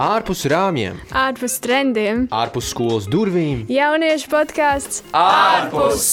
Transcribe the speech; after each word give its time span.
Ārpus 0.00 0.46
rāmjiem, 0.48 0.96
ārpus 1.12 1.58
trendiem, 1.60 2.22
ārpus 2.32 2.70
skolas 2.72 3.04
durvīm. 3.12 3.66
jauniešu 3.68 4.30
podkāsts 4.32 5.02
ārpus! 5.12 6.06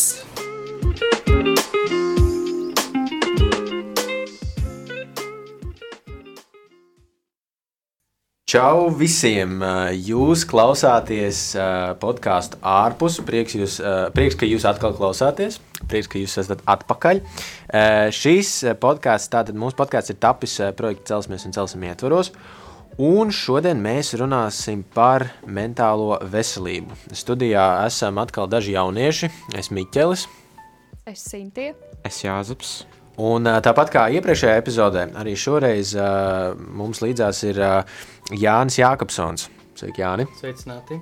Čau 8.52 8.90
visiem! 8.92 9.64
Jūs 9.96 10.44
klausāties 10.52 11.46
podkāstu 12.04 12.60
ārpus. 12.60 13.22
Prieks, 13.24 13.56
jūs, 13.56 13.80
prieks, 14.12 14.36
ka 14.36 14.52
jūs 14.52 14.68
atkal 14.68 15.00
klausāties. 15.00 15.62
Prieks, 15.88 16.12
ka 16.12 16.20
jūs 16.20 16.36
esat 16.44 16.68
atpakaļ. 16.76 17.24
Šīs 18.12 18.54
podkāsts, 18.84 19.32
tātad 19.32 19.56
mūsu 19.56 19.80
podkāsts 19.80 20.12
ir 20.12 20.20
tapis 20.20 20.60
projekta 20.76 21.14
Celsmies 21.16 21.48
un 21.48 21.56
Celsim 21.56 21.88
ietvaros. 21.88 22.36
Un 22.98 23.30
šodien 23.30 23.78
mēs 23.78 24.16
runāsim 24.18 24.80
par 24.82 25.28
mentālo 25.46 26.16
veselību. 26.34 26.96
Studijā 27.14 27.66
esam 27.86 28.18
atkal 28.18 28.50
daži 28.50 28.74
jaunieši. 28.74 29.30
Es 29.54 29.70
Miķelis. 29.70 30.24
Es 31.06 31.22
Sintie. 31.30 31.76
Es 32.02 32.18
Jāzeps. 32.26 32.88
Un 33.22 33.46
tāpat 33.46 33.94
kā 33.94 34.08
iepriekšējā 34.18 34.58
epizodē, 34.64 35.06
arī 35.18 35.36
šoreiz 35.38 35.94
uh, 35.94 36.58
mums 36.58 37.04
līdzās 37.06 37.44
ir 37.46 37.62
uh, 37.62 38.02
Jānis 38.34 38.80
Jākapsons. 38.82 39.46
Sveiki, 39.78 40.02
Jāni. 40.02 40.26
Sveicināti. 40.42 40.98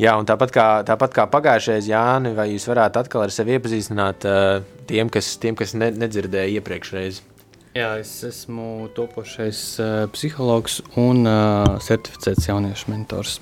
Jā, 0.00 0.18
un 0.20 0.28
tāpat 0.28 0.52
kā, 0.52 0.68
tāpat 0.84 1.16
kā 1.16 1.24
pagājušajā, 1.32 1.80
Jāni, 1.88 2.36
vai 2.36 2.50
jūs 2.50 2.68
varētu 2.68 3.06
atkal 3.06 3.24
ar 3.24 3.32
sevi 3.32 3.56
iepazīstināt 3.56 4.28
uh, 4.28 4.58
tiem, 4.88 5.08
kas, 5.12 5.38
tiem, 5.40 5.56
kas 5.56 5.72
ne, 5.80 5.94
nedzirdēja 5.96 6.58
iepriekšreiz? 6.60 7.24
Jā, 7.72 7.94
es 8.02 8.10
esmu 8.28 8.90
topošais 8.92 9.58
uh, 9.80 9.92
psihologs 10.12 10.82
un 11.00 11.24
uh, 11.24 11.78
certificēts 11.80 12.50
jauniešu 12.50 12.90
mentors. 12.92 13.38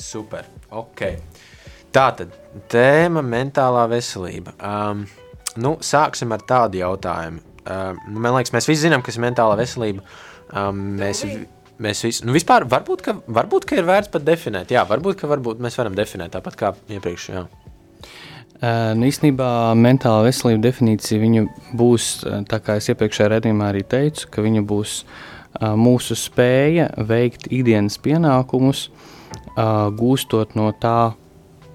Super. 0.00 0.46
Ok. 0.72 1.02
Tā 1.92 2.06
tad 2.16 2.32
tēma 2.72 3.20
mentālā 3.20 3.82
veselība. 3.92 4.54
Um, 4.64 5.04
nu, 5.60 5.74
sāksim 5.84 6.32
ar 6.32 6.46
tādu 6.48 6.80
jautājumu. 6.80 7.44
Um, 7.68 8.00
man 8.16 8.38
liekas, 8.38 8.54
mēs 8.56 8.70
visi 8.70 8.86
zinām, 8.86 9.04
kas 9.04 9.20
ir 9.20 9.26
mentālā 9.26 9.58
veselība. 9.60 10.06
Um, 10.48 10.80
mēs, 11.02 11.26
mēs 11.84 12.00
visi, 12.08 12.24
nu, 12.24 12.32
vispār 12.32 12.64
varbūt, 12.64 13.04
ka, 13.04 13.18
varbūt, 13.28 13.68
ka 13.68 13.76
ir 13.76 13.84
vērts 13.92 14.12
pat 14.16 14.24
definēt. 14.24 14.72
Jā, 14.72 14.86
varbūt, 14.88 15.20
ka 15.20 15.28
varbūt 15.28 15.60
mēs 15.60 15.76
varam 15.80 16.00
definēt 16.00 16.32
tāpat 16.38 16.58
kā 16.64 16.72
iepriekš. 16.96 17.28
Jā. 17.36 17.44
Nu, 18.64 19.04
īstenībā 19.04 19.46
mentālā 19.76 20.28
veselība 20.28 20.62
definīcija 20.68 21.42
būs, 21.76 22.04
tā 22.48 22.60
kā 22.64 22.78
es 22.80 22.88
iepriekšējā 22.92 23.32
redzējumā 23.34 23.72
arī 23.72 23.82
teicu, 23.84 24.28
ka 24.32 24.44
viņa 24.44 24.62
būs 24.64 24.94
mūsu 25.78 26.16
spēja 26.16 26.88
veikt 27.10 27.50
ikdienas 27.50 27.98
pienākumus, 28.02 28.86
gūstot 29.98 30.56
no 30.56 30.70
tā 30.80 31.14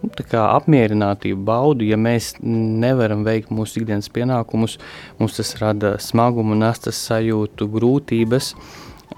nu, 0.01 0.11
tā 0.17 0.43
apmierinātību 0.55 1.43
baudu. 1.45 1.87
Ja 1.87 1.99
mēs 1.99 2.33
nevaram 2.41 3.25
veikt 3.27 3.53
mūsu 3.53 3.83
ikdienas 3.83 4.09
pienākumus, 4.15 4.79
mums 5.19 5.37
tas 5.37 5.55
rada 5.61 5.97
smagumu, 6.01 6.57
nastas 6.57 7.01
sajūtu, 7.09 7.69
grūtības. 7.75 8.53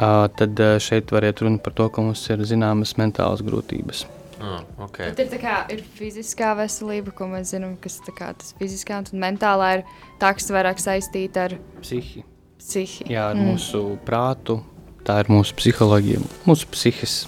Tad 0.02 0.66
šeit 0.82 1.14
var 1.14 1.30
iet 1.30 1.44
runa 1.46 1.62
par 1.62 1.78
to, 1.78 1.88
ka 1.94 2.04
mums 2.04 2.26
ir 2.34 2.44
zināmas 2.48 2.98
mentālas 3.00 3.46
grūtības. 3.46 4.08
Ah, 4.42 4.62
okay. 4.82 5.12
Tad 5.14 5.36
ir, 5.36 5.42
kā, 5.42 5.56
ir 5.70 5.84
fiziskā 5.98 6.52
veselība, 6.58 7.14
ko 7.14 7.28
mēs 7.30 7.54
zinām, 7.54 7.76
kas 7.82 8.00
kā, 8.18 8.32
tas 8.38 8.56
fiziskā 8.58 8.98
un 9.04 9.22
mentālā 9.22 9.68
ir 9.78 9.84
tā, 10.22 10.32
kas 10.38 10.50
vairāk 10.54 10.82
saistīta 10.82 11.46
ar 11.50 11.58
psihi. 11.84 12.24
psihi. 12.58 13.06
Jā, 13.14 13.30
ar 13.32 13.38
mm. 13.38 13.52
mūsu 13.52 13.84
prātu, 14.08 14.58
tā 15.06 15.20
ir 15.22 15.30
mūsu 15.34 15.58
psiholoģija, 15.60 16.24
mūsu 16.50 16.72
psihis. 16.74 17.20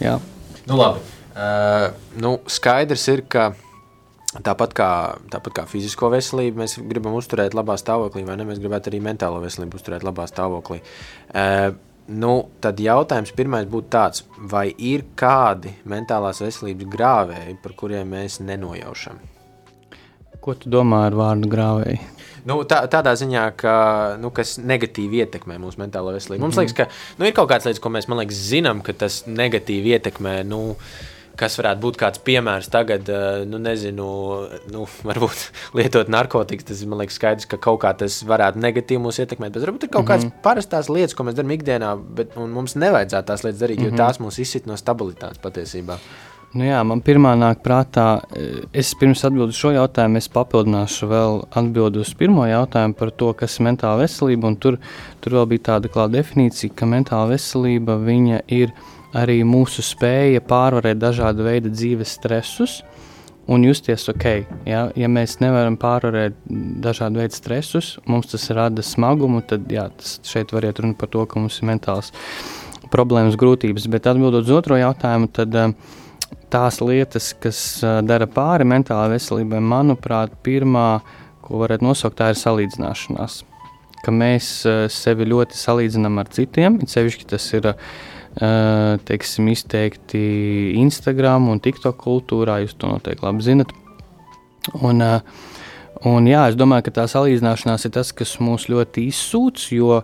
Jā. 0.00 0.16
Nu, 0.64 0.78
labi. 0.80 1.04
Uh, 1.32 1.92
nu, 2.20 2.36
skaidrs 2.50 3.04
ir, 3.12 3.24
ka 3.28 3.50
tāpat 4.40 4.72
kā, 4.76 4.90
tāpat 5.32 5.60
kā 5.60 5.68
fizisko 5.68 6.08
veselību 6.12 6.64
mēs 6.64 6.78
gribam 6.88 7.16
uzturēt 7.18 7.56
labā 7.56 7.76
stāvoklī, 7.80 8.24
vai 8.24 8.38
ne? 8.40 8.48
Mēs 8.48 8.60
gribētu 8.62 8.88
arī 8.92 9.02
mentālo 9.04 9.42
veselību 9.44 9.76
uzturēt 9.76 10.06
labā 10.08 10.24
stāvoklī. 10.30 10.80
Uh, 11.32 11.74
nu, 12.12 12.32
tad 12.62 12.80
jautājums 12.82 13.34
pirmais 13.36 13.68
būtu 13.70 13.90
tāds, 13.92 14.24
vai 14.52 14.68
ir 14.76 15.04
kādi 15.18 15.74
mentālās 15.88 16.42
veselības 16.44 16.88
grāvēji, 16.92 17.58
par 17.62 17.76
kuriem 17.78 18.12
mēs 18.14 18.40
nenojaušam? 18.44 19.20
Ko 20.42 20.56
tu 20.58 20.70
domā 20.72 21.06
ar 21.06 21.16
vārdu 21.16 21.50
grāvēji? 21.50 22.00
Nu, 22.48 22.56
tā, 22.66 22.80
tādā 22.90 23.12
ziņā, 23.14 23.44
ka, 23.54 23.74
nu, 24.18 24.32
kas 24.34 24.56
negatīvi 24.58 25.22
ietekmē 25.22 25.60
mūsu 25.62 25.78
mentālo 25.78 26.10
veselību. 26.10 26.40
Mm 26.40 26.50
-hmm. 26.50 26.56
Mums 26.56 26.56
liekas, 26.58 26.74
ka 26.74 27.18
nu, 27.18 27.26
ir 27.26 27.34
kaut 27.36 27.50
kādas 27.50 27.68
lietas, 27.70 27.82
ko 27.82 27.88
mēs 27.88 28.08
liekas, 28.10 28.40
zinām, 28.50 28.82
ka 28.82 28.92
tas 28.92 29.22
negatīvi 29.26 29.94
ietekmē. 29.94 30.42
Nu, 30.44 30.70
uh, 30.70 30.76
kas 31.40 31.56
varētu 31.60 31.82
būt 31.82 31.98
kāds 32.00 32.22
piemērs 32.26 32.70
tagad, 32.72 33.08
eh, 33.08 33.44
nu, 33.48 33.60
nezinu, 33.62 34.08
nu, 34.72 34.86
varbūt 35.08 35.46
lietot 35.78 36.10
narkotikas. 36.12 36.68
Tas 36.68 36.82
man 36.88 37.02
liekas, 37.02 37.18
skaidrs, 37.20 37.48
ka 37.50 37.60
kaut 37.62 37.82
kā 37.84 37.94
tas 37.98 38.20
varētu 38.28 38.62
negatīvi 38.62 39.02
mūs 39.02 39.22
ietekmēt. 39.22 39.54
Bet 39.54 39.66
varbūt 39.66 39.88
ir 39.88 39.92
kaut 39.92 40.04
mm 40.04 40.08
-hmm. 40.08 40.32
kādas 40.32 40.42
parastās 40.44 40.90
lietas, 40.92 41.14
ko 41.14 41.28
mēs 41.28 41.38
darām 41.38 41.56
ikdienā, 41.56 41.94
bet 42.20 42.36
mums 42.36 42.76
nevajadzētu 42.76 43.26
tās 43.26 43.44
lietas 43.44 43.60
darīt, 43.60 43.78
mm 43.78 43.82
-hmm. 43.82 43.92
jo 43.92 43.96
mhm. 43.96 44.02
tās 44.02 44.20
mūs 44.20 44.40
izsit 44.40 44.66
no 44.66 44.76
stabilitātes 44.76 45.42
patiesībā. 45.42 45.98
Nu 46.52 46.66
jā, 46.66 46.82
man 46.84 47.00
pirmā 47.00 47.30
nāk 47.32 47.62
prātā, 47.64 48.20
eh, 48.36 48.64
es 48.76 48.92
pirms 49.00 49.24
atbildēšu 49.24 49.58
šo 49.58 49.70
jautājumu, 49.72 50.18
es 50.20 50.28
papildināšu 50.28 51.06
vēl 51.08 51.38
atbildi 51.50 52.02
uz 52.02 52.12
pirmo 52.14 52.44
jautājumu 52.44 52.94
par 52.94 53.10
to, 53.10 53.32
kas 53.32 53.58
ir 53.58 53.64
mentāla 53.64 54.02
veselība. 54.02 54.52
Tur, 54.60 54.76
tur 55.20 55.32
vēl 55.32 55.46
bija 55.46 55.62
tāda 55.70 55.88
klāta 55.88 56.12
definīcija, 56.18 56.74
ka 56.76 56.84
mentāla 56.84 57.30
veselība 57.32 57.96
ir 58.48 58.72
arī 59.16 59.42
mūsu 59.44 59.84
spēja 59.84 60.42
pārvarēt 60.44 61.00
dažādu 61.00 61.44
veidu 61.46 61.72
dzīves 61.72 62.16
stresus 62.18 62.80
un 63.50 63.64
justies 63.66 64.06
ok. 64.08 64.26
Ja, 64.68 64.86
ja 64.96 65.08
mēs 65.10 65.38
nevaram 65.42 65.76
pārvarēt 65.80 66.36
dažādu 66.84 67.22
veidu 67.22 67.36
stresus, 67.36 67.96
mums 68.06 68.30
tas 68.32 68.48
rada 68.54 68.84
smagumu, 68.86 69.42
tad 69.46 69.70
jā, 69.72 69.88
tas 69.98 70.18
šeit 70.26 70.54
var 70.54 70.68
iet 70.68 70.80
runa 70.82 70.96
par 70.98 71.10
to, 71.12 71.24
ka 71.26 71.42
mums 71.42 71.58
ir 71.60 71.68
mentāls 71.72 72.12
problēmas, 72.92 73.38
grūtības. 73.40 73.88
Bet 73.92 74.08
atbildot 74.10 74.46
uz 74.46 74.54
otro 74.54 74.78
jautājumu, 74.78 75.30
tad 75.34 75.58
eh, 75.58 75.74
tās 76.52 76.80
lietas, 76.84 77.32
kas 77.42 77.58
eh, 77.82 77.98
dara 78.06 78.28
pāri 78.30 78.68
mentālajai 78.68 79.16
veselībai, 79.16 79.62
manuprāt, 79.74 80.36
pirmā, 80.46 81.02
ko 81.42 81.64
varētu 81.64 81.88
nosaukt, 81.88 82.20
tā 82.20 82.30
ir 82.32 82.40
salīdzināšanās. 82.40 83.42
Ka 84.02 84.14
mēs 84.14 84.54
eh, 84.68 84.86
sevi 84.92 85.28
ļoti 85.32 85.58
salīdzinām 85.58 86.22
ar 86.22 86.30
citiem, 86.32 86.78
it 86.84 86.94
sevišķi 86.94 87.30
tas 87.34 87.48
ir 87.58 87.72
uh, 87.72 87.92
teiksim, 88.38 89.48
izteikti 89.52 90.22
Instagram 90.80 91.50
un 91.52 91.60
TikTok 91.60 91.98
kultūrā. 92.00 92.62
Jūs 92.62 92.76
to 92.78 92.88
noteikti 92.88 93.26
labi 93.26 93.44
zinat. 93.44 93.72
Un, 94.80 95.02
un, 96.06 96.28
jā, 96.30 96.46
es 96.48 96.56
domāju, 96.58 96.86
ka 96.86 96.96
tā 97.02 97.06
salīdzināšanās 97.10 97.88
ir 97.88 97.94
tas, 97.98 98.12
kas 98.16 98.38
mūs 98.40 98.68
ļoti 98.72 99.08
izsūc, 99.10 99.66
jo 99.76 100.02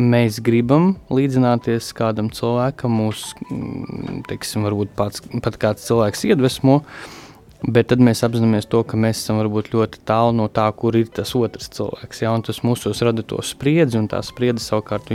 mēs 0.00 0.40
gribam 0.44 0.94
līdzināties 1.12 1.90
kādam 1.96 2.30
cilvēkam, 2.32 2.94
mūs, 3.02 3.32
mm, 3.50 4.22
teiksim, 4.30 4.64
varbūt 4.66 4.94
pats, 4.96 5.22
pat 5.44 5.58
kāds 5.60 5.84
cilvēks 5.88 6.24
iedvesmo. 6.32 6.80
Bet 7.62 7.92
tad 7.92 8.00
mēs 8.02 8.24
apzināmies 8.26 8.66
to, 8.66 8.80
ka 8.82 8.98
mēs 8.98 9.20
esam 9.20 9.38
varbūt 9.38 9.70
ļoti 9.70 10.00
tālu 10.08 10.32
no 10.34 10.48
tā, 10.50 10.64
kur 10.74 10.96
ir 10.98 11.06
tas 11.14 11.30
otrs 11.38 11.70
cilvēks. 11.76 12.24
Ja? 12.24 12.32
Tas 12.42 12.64
mūsos 12.66 13.04
rada 13.06 13.22
to 13.22 13.38
spriedzi, 13.46 14.00
un 14.00 14.08
tā 14.10 14.18
spriedzi 14.26 14.64
savukārt 14.64 15.12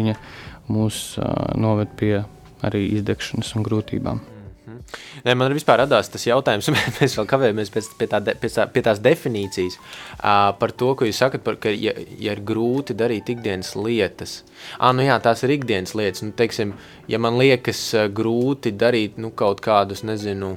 mūs 0.68 1.18
uh, 1.20 1.56
noved 1.60 1.92
pie 2.00 2.24
arī 2.66 2.88
izdegšanas 2.98 3.54
un 3.58 3.66
grūtībām. 3.68 4.24
Mhm. 4.68 4.82
Nē, 5.24 5.34
man 5.40 5.54
vispār 5.56 5.80
radās 5.82 6.10
tas 6.12 6.26
jautājums, 6.28 6.68
mēs 7.00 7.16
vēl 7.18 7.28
kavējamies 7.30 7.72
pēc, 7.72 7.90
pie, 8.00 8.08
tā, 8.12 8.20
pie, 8.28 8.50
tā, 8.52 8.68
pie 8.72 8.84
tās 8.84 9.02
definīcijas 9.04 9.78
uh, 9.80 10.52
par 10.60 10.74
to, 10.76 10.94
ko 10.98 11.08
jūs 11.08 11.22
sakat, 11.24 11.44
par, 11.46 11.60
ka, 11.64 11.72
ja, 11.72 11.94
ja 12.20 12.36
ir 12.36 12.44
grūti 12.48 12.96
darīt 12.98 13.32
ikdienas 13.32 13.74
lietas. 13.80 14.42
Ah, 14.78 14.92
nu 14.96 15.08
jā, 15.08 15.18
tās 15.24 15.44
ir 15.48 15.56
ikdienas 15.56 15.96
lietas. 15.98 16.26
Nu, 16.26 16.36
teiksim, 16.36 16.76
ja 17.08 17.22
man 17.24 17.40
liekas 17.40 17.84
uh, 17.96 18.08
grūti 18.12 18.76
darīt 18.76 19.22
nu, 19.24 19.32
kaut 19.32 19.64
kādus, 19.64 20.04
nezinu, 20.08 20.54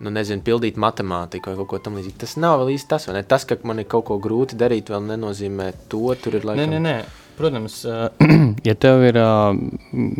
nu, 0.00 0.14
nezinu, 0.14 0.44
pildīt 0.46 0.80
matemātiku 0.80 1.52
vai 1.52 1.60
kaut 1.62 1.72
ko 1.74 1.84
tamlīdzīgu, 1.84 2.18
tas 2.24 2.36
nav 2.40 2.62
vēl 2.62 2.76
īsti 2.78 2.92
tas, 2.96 3.08
vai 3.10 3.20
ne? 3.20 3.24
Tas, 3.28 3.44
ka 3.48 3.60
man 3.68 3.84
ir 3.84 3.88
kaut 3.92 4.08
ko 4.08 4.20
grūti 4.22 4.58
darīt, 4.58 4.92
vēl 4.94 5.08
nenozīmē 5.12 5.72
to, 5.92 6.06
tur 6.22 6.40
ir 6.40 6.48
laikam... 6.48 6.72
Nē, 6.72 6.78
nē, 6.78 6.84
nē. 6.88 7.26
Protams, 7.38 7.84
ja 8.68 8.74
tev 8.74 9.04
ir 9.06 9.16
uh, 9.22 9.52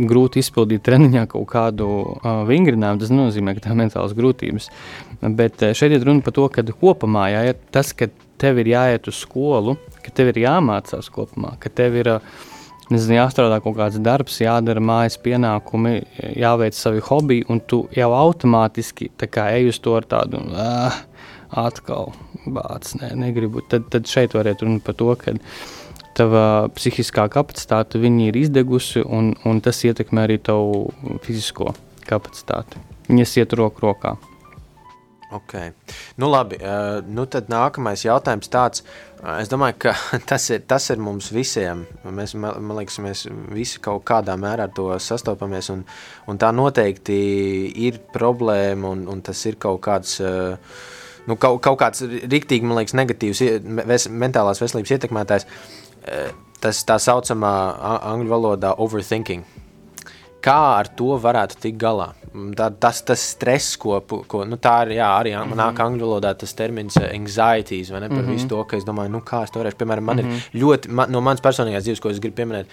grūti 0.06 0.38
izpildīt 0.38 0.84
treniņā 0.86 1.24
kaut 1.32 1.48
kādu 1.50 1.88
uh, 1.88 2.44
vingrinājumu, 2.46 3.00
tas 3.02 3.10
nozīmē, 3.10 3.56
ka 3.56 3.64
tā 3.64 3.72
ir 3.74 3.80
mentālas 3.80 4.14
grūtības. 4.14 4.68
Bet 5.34 5.64
šeit 5.74 5.96
ir 5.96 6.06
runa 6.06 6.22
par 6.22 6.36
to, 6.36 6.44
ka 6.54 6.62
kopumā 6.68 7.24
jā, 7.32 7.40
ja 7.48 7.56
tas, 7.74 7.90
ka 7.90 8.06
tev 8.38 8.60
ir 8.62 8.70
jāiet 8.70 9.10
uz 9.10 9.18
skolu, 9.24 9.74
ka 10.04 10.14
tev 10.14 10.30
ir 10.30 10.44
jāmācās 10.44 11.10
kopumā, 11.10 11.56
ka 11.58 11.72
tev 11.74 11.98
ir 11.98 12.12
nezinu, 12.92 13.16
jāstrādā 13.18 13.58
kaut 13.64 13.74
kāds 13.80 13.98
darbs, 13.98 14.38
jādara 14.44 14.78
mājas 14.78 15.18
pienākumi, 15.24 15.96
jāveic 16.38 16.78
savi 16.78 17.02
hobiji, 17.08 17.48
un 17.50 17.58
tu 17.66 17.82
jau 17.98 18.12
automātiski 18.14 19.10
ej 19.26 19.72
uz 19.72 19.82
to 19.82 19.98
ar 19.98 20.06
tādu. 20.06 20.44
Uh, 20.54 21.02
Atkal 21.48 22.12
bācis, 22.44 22.98
ne, 23.00 23.14
negribu. 23.16 23.62
Tad, 23.72 23.86
tad 23.88 24.06
šeit 24.06 24.34
varētu 24.36 24.66
runāt 24.66 24.82
par 24.84 24.96
to, 25.00 25.14
ka 25.16 25.32
uh, 25.32 25.68
tava 26.18 26.44
psihiskā 26.74 27.28
kapacitāte 27.32 28.00
ir 28.02 28.36
izdegusi, 28.36 29.02
un, 29.04 29.34
un 29.44 29.60
tas 29.60 29.84
ietekmē 29.84 30.26
arī 30.28 30.38
tavu 30.38 30.88
fizisko 31.24 31.74
kapacitāti. 32.08 32.82
Viņas 33.08 33.38
iet 33.40 33.56
roku 33.56 33.86
rokā. 33.86 34.16
Okay. 35.28 35.72
Nu, 36.16 36.30
labi, 36.30 36.56
uh, 36.56 37.04
nu 37.04 37.26
tad 37.28 37.50
nākamais 37.52 38.00
jautājums 38.06 38.48
tāds. 38.48 38.80
Uh, 39.20 39.34
es 39.42 39.50
domāju, 39.52 39.76
ka 39.84 39.92
tas 40.30 40.46
ir, 40.48 40.62
tas 40.64 40.88
ir 40.88 41.02
mums 41.04 41.28
visiem. 41.34 41.84
Mēs, 42.04 42.32
man 42.38 42.72
liekas, 42.78 42.96
mēs 43.04 43.26
visi 43.52 43.82
kaut 43.84 44.06
kādā 44.08 44.38
mērā 44.40 44.70
ar 44.70 44.72
to 44.72 44.88
sastopamies. 44.96 45.68
Un, 45.74 45.84
un 46.32 46.40
tā 46.40 46.48
noteikti 46.56 47.18
ir 47.88 48.00
problēma, 48.14 48.94
un, 48.94 49.04
un 49.12 49.20
tas 49.24 49.44
ir 49.50 49.60
kaut 49.60 49.82
kāds. 49.84 50.16
Uh, 50.24 50.56
nu, 51.28 51.36
kaut, 51.36 51.60
kaut 51.64 51.76
kāds 51.82 52.06
rīktīgi, 52.08 52.64
man 52.64 52.80
liekas, 52.80 52.96
negatīvs 52.96 54.08
mentālās 54.08 54.64
veselības 54.64 54.96
ietekmētājs. 54.96 55.48
Tas 56.58 56.82
tā 56.82 56.98
saucamā 56.98 57.52
angļu 58.02 58.32
valodā 58.32 58.74
overthinking. 58.82 59.44
Kā 60.42 60.58
ar 60.78 60.88
to 60.98 61.16
varētu 61.18 61.58
tikt 61.62 61.78
galā? 61.78 62.12
Tā, 62.58 62.68
tas, 62.80 63.00
tas 63.06 63.22
stress, 63.32 63.76
ko, 63.80 63.98
ko 64.30 64.44
nu, 64.46 64.58
tā 64.62 64.74
ir, 64.86 64.98
jā, 64.98 65.06
arī 65.20 65.32
mm 65.34 65.50
-hmm. 65.50 65.58
nāk 65.58 65.80
angļu 65.82 66.06
valodā 66.06 66.34
tas 66.38 66.52
termins 66.54 66.96
eh, 66.96 67.10
anxieties, 67.14 67.90
vai 67.90 68.00
ne, 68.00 68.08
par 68.08 68.18
mm 68.18 68.24
-hmm. 68.24 68.32
visu 68.32 68.48
to, 68.48 68.64
ka 68.64 68.76
es 68.76 68.84
domāju, 68.84 69.08
nu, 69.08 69.20
kā 69.20 69.42
es 69.44 69.50
to 69.50 69.60
varēšu, 69.60 69.76
piemēram, 69.76 70.04
man 70.04 70.16
mm 70.16 70.22
-hmm. 70.22 70.26
ir 70.26 70.42
mhm. 70.52 70.62
ļoti, 70.62 70.88
man, 70.88 71.10
no 71.10 71.20
manas 71.20 71.40
personīgās 71.40 71.82
dzīves, 71.82 72.00
ko 72.00 72.10
es 72.10 72.20
gribu 72.20 72.36
pieminēt, 72.36 72.66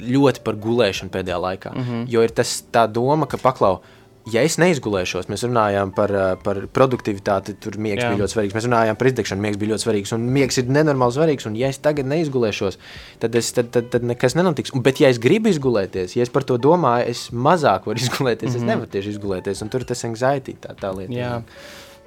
ļoti 0.00 0.40
par 0.44 0.54
gulēšanu 0.54 1.10
pēdējā 1.10 1.40
laikā, 1.40 1.70
mm 1.74 1.82
-hmm. 1.82 2.04
jo 2.08 2.22
ir 2.22 2.30
tas 2.30 2.64
tā 2.72 2.86
doma, 2.86 3.26
ka 3.26 3.36
paklau, 3.36 3.80
ja 4.28 4.42
es 4.44 4.56
neizgulēšos, 4.60 5.28
mēs 5.30 5.44
runājām 5.46 5.92
par, 5.96 6.12
eh, 6.12 6.36
par 6.44 6.60
produktivitāti, 6.76 7.54
tur 7.60 7.78
miegs 7.80 8.02
Jā. 8.02 8.10
bija 8.10 8.22
ļoti 8.22 8.34
svarīgs. 8.34 8.56
Mēs 8.56 8.66
runājām 8.68 8.98
par 8.98 9.10
izdegšanu, 9.10 9.40
miegs 9.40 9.58
bija 9.60 9.72
ļoti 9.72 9.86
svarīgs. 9.86 10.12
Un 10.16 10.28
miegs 10.34 10.58
ir 10.58 10.64
nenormāli 10.64 11.16
svarīgs. 11.16 11.46
Un, 11.46 11.56
ja 11.56 11.68
es 11.68 11.78
tagad 11.78 12.06
neizgulēšos, 12.06 12.78
tad, 13.20 13.34
es, 13.34 13.52
tad, 13.52 13.70
tad, 13.70 13.90
tad 13.90 14.02
nekas 14.02 14.36
nenotiks. 14.36 14.74
Un, 14.74 14.82
bet, 14.82 15.00
ja 15.00 15.08
es 15.08 15.18
gribu 15.18 15.48
izgulēties, 15.48 16.16
ja 16.16 16.22
es 16.22 16.32
par 16.32 16.44
to 16.44 16.58
domāju, 16.58 17.08
es 17.08 17.30
mazāk 17.30 17.86
varu 17.86 17.98
izgulēties. 18.04 18.50
Mm 18.50 18.52
-hmm. 18.52 18.56
Es 18.56 18.60
mhm. 18.60 18.66
nevaru 18.66 18.90
tieši 18.90 19.14
izgulēties. 19.16 19.62
Un 19.62 19.68
tur 19.68 19.84
tas 19.84 20.04
anxiety, 20.04 20.56
tā, 20.60 20.74
tā 20.74 20.96
lieta. 20.96 21.12
Jā. 21.12 21.42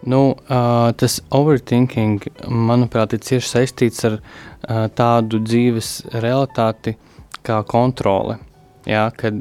Nu, 0.06 0.36
uh, 0.50 0.92
tas 1.00 1.22
overthinking, 1.32 2.24
manuprāt, 2.48 3.14
ir 3.14 3.20
cieši 3.20 3.48
saistīts 3.48 4.04
ar 4.04 4.20
uh, 4.20 4.90
tādu 4.92 5.40
dzīves 5.40 6.12
realitāti 6.12 6.98
kā 7.42 7.64
kontrole. 7.64 8.38
Jā, 8.86 9.12
kad, 9.16 9.34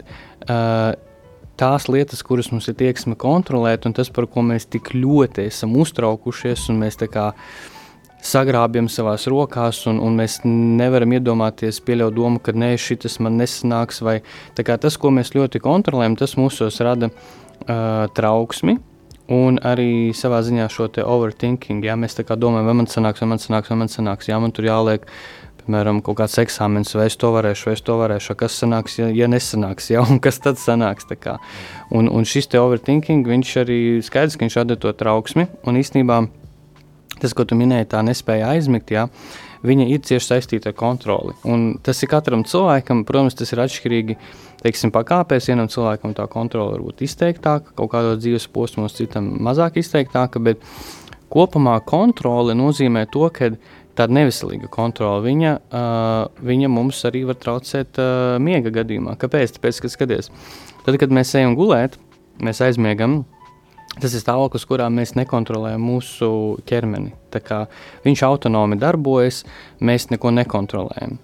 uh, 0.46 0.94
tās 1.60 1.88
lietas, 1.90 2.22
kuras 2.26 2.50
mums 2.52 2.69
ir 2.70 2.76
tieksme 2.78 3.16
kontrolēt, 3.19 3.87
un 3.87 3.94
tas, 3.96 4.10
par 4.12 4.28
ko 4.31 4.44
mēs 4.46 4.69
tik 4.72 4.94
ļoti 4.96 5.46
esam 5.50 5.76
uztraukušies, 5.81 6.69
un 6.72 6.82
mēs 6.82 6.99
tā 7.00 7.10
kā 7.12 7.31
sagrābjam 8.22 8.87
savās 8.93 9.26
rokās, 9.31 9.82
un, 9.90 9.99
un 10.02 10.16
mēs 10.19 10.40
nevaram 10.46 11.16
iedomāties, 11.16 11.82
pieļaut 11.82 12.14
domu, 12.14 12.38
ka 12.43 12.54
nē, 12.54 12.75
šis 12.78 13.19
man 13.22 13.37
nesanāks, 13.40 14.00
vai 14.06 14.20
tas, 14.54 14.96
ko 14.96 15.10
mēs 15.14 15.34
ļoti 15.34 15.62
kontrolējam, 15.62 16.16
tas 16.20 16.37
mūsos 16.38 16.78
rada 16.87 17.10
uh, 17.10 18.06
trauksmi. 18.14 18.78
Un 19.32 19.56
arī 19.64 20.10
savā 20.19 20.43
ziņā 20.44 20.66
šo 20.69 20.88
overthinking, 21.06 21.84
ja 21.87 21.94
mēs 21.96 22.19
domājam, 22.19 22.66
vai 22.69 22.75
man 22.82 22.88
sanāks, 22.90 23.22
vai 23.22 23.31
man 23.31 23.40
sanāks, 23.40 23.70
vai 23.70 23.78
man 23.81 23.88
sanāks, 23.88 24.28
jā, 24.28 24.38
man 24.43 24.52
tur 24.52 24.66
jāliek 24.66 25.06
piemēram, 25.67 26.03
kaut 26.05 26.19
kāds 26.20 26.38
eksāmenis, 26.43 26.94
vai 26.99 27.06
es 27.11 27.17
to 27.20 27.31
varēšu, 27.35 27.69
vai 27.69 27.76
es 27.76 27.85
to 27.87 27.97
varēšu, 28.00 28.37
kas 28.41 28.59
sanāks, 28.62 28.99
ja, 29.00 29.09
ja 29.14 29.29
nesanāks, 29.31 29.91
ja, 29.93 30.03
un 30.03 30.20
kas 30.23 30.41
tad 30.43 30.61
sanāks. 30.62 31.09
Un, 31.91 32.11
un 32.11 32.29
šis 32.29 32.50
te 32.53 32.61
overthinking, 32.61 33.26
viņš 33.29 33.56
arī 33.64 33.81
skaidrs, 34.05 34.38
ka 34.38 34.47
viņš 34.47 34.59
rada 34.61 34.79
to 34.81 34.93
trauksmi, 34.93 35.49
un 35.69 35.81
īstenībā 35.81 36.20
tas, 37.23 37.35
ko 37.37 37.47
tu 37.47 37.59
minēji, 37.59 37.91
tā 37.93 38.03
nespēja 38.06 38.50
aizmigt, 38.56 38.91
ja, 38.94 39.06
viņa 39.67 39.88
ir 39.94 40.00
cieši 40.06 40.29
saistīta 40.29 40.73
ar 40.73 40.79
kontroli. 40.79 41.35
Un 41.49 41.76
tas 41.85 42.00
ir 42.03 42.11
katram 42.11 42.43
cilvēkam, 42.49 43.05
protams, 43.08 43.37
tas 43.38 43.53
ir 43.55 43.62
atšķirīgi. 43.62 44.19
Teiksim, 44.62 44.93
pakāpēs 44.94 45.49
vienam 45.50 45.70
cilvēkam 45.70 46.15
tā 46.19 46.26
kontrole 46.31 46.76
var 46.76 46.82
būt 46.87 47.05
izteiktāka, 47.06 47.75
kaut 47.79 47.91
kādos 47.94 48.20
dzīves 48.23 48.47
posmos, 48.55 48.94
citam 48.99 49.32
mazāk 49.43 49.81
izteiktāka, 49.82 50.43
bet 50.43 50.62
kopumā 51.32 51.79
kontrole 51.87 52.55
nozīmē 52.58 53.06
to, 53.11 53.26
ka 53.35 53.53
tāda 53.99 54.17
neveselīga 54.17 54.71
kontrole, 54.73 55.23
viņa, 55.27 55.53
uh, 55.59 56.44
viņa 56.44 56.71
mums 56.73 57.03
arī 57.09 57.25
var 57.29 57.39
traucēt 57.41 58.00
uh, 58.00 58.39
miega 58.43 58.73
gadījumā. 58.73 59.17
Kāpēc? 59.21 59.56
Tāpēc, 59.56 59.83
ka 59.85 59.93
skaties, 59.93 60.31
tad, 60.87 60.99
kad 61.00 61.12
mēs 61.12 61.35
ejam 61.39 61.56
gulēt, 61.59 61.99
mēs 62.43 62.62
aizmiegam. 62.65 63.23
Tas 64.00 64.15
ir 64.17 64.23
stāvoklis, 64.23 64.65
kurā 64.65 64.87
mēs 64.89 65.12
nekontrolējam 65.19 65.83
mūsu 65.85 66.29
ķermeni. 66.65 67.11
Viņš 68.06 68.23
autonomi 68.25 68.79
darbojas, 68.81 69.43
mēs 69.85 70.09
neko 70.09 70.33
nekontrolējam. 70.39 71.19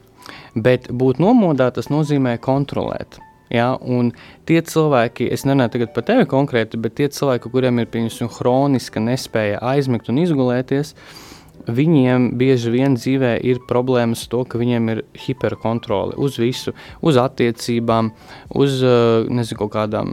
Bet 0.53 0.91
būt 0.93 1.23
nomodā 1.23 1.71
tas 1.73 1.89
nozīmē 1.89 2.35
kontrolēt. 2.45 3.23
Ja, 3.49 3.71
un 3.81 4.11
tie 4.45 4.59
cilvēki, 4.61 5.31
es 5.33 5.47
nerunāju 5.49 5.89
par 5.95 6.05
tevi 6.11 6.27
konkrēti, 6.29 6.77
bet 6.77 6.99
tie 7.01 7.07
cilvēki, 7.09 7.49
kuriem 7.49 7.81
ir 7.81 7.89
piemēram 7.89 8.29
hroniska 8.37 9.01
nespēja 9.01 9.63
aizmigt 9.65 10.13
un 10.13 10.21
izgulēties, 10.21 10.93
uh, 10.93 11.28
viņiem 11.69 12.31
bieži 12.41 12.73
vien 12.73 12.97
dzīvē 12.97 13.35
ir 13.45 13.61
problēmas 13.69 14.25
to, 14.33 14.43
ka 14.49 14.61
viņiem 14.61 14.89
ir 14.93 15.03
hiperkontrole 15.27 16.17
uz 16.17 16.39
visu, 16.41 16.73
uz 17.05 17.19
attiecībām, 17.21 18.11
uz, 18.57 18.81
eh, 18.83 19.29
nezinu, 19.29 19.69
kādām, 19.69 20.09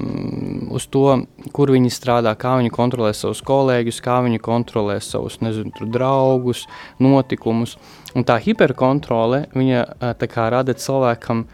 uz 0.71 0.87
to, 0.87 1.25
kur 1.53 1.71
viņi 1.71 1.91
strādā, 1.93 2.35
kā 2.35 2.57
viņi 2.59 2.71
kontrolē 2.75 3.13
savus 3.15 3.41
kolēģus, 3.41 4.01
kā 4.01 4.21
viņi 4.25 4.39
kontrolē 4.39 4.99
savus, 5.01 5.39
nezinu, 5.39 5.71
draugus, 5.91 6.67
notikumus. 6.99 7.77
Un 8.15 8.23
tā 8.23 8.39
hiperkontrole, 8.39 9.47
viņa 9.55 9.81
eh, 9.81 10.13
tā 10.13 10.27
kā 10.27 10.49
rada 10.51 10.73
cilvēkam 10.73 11.45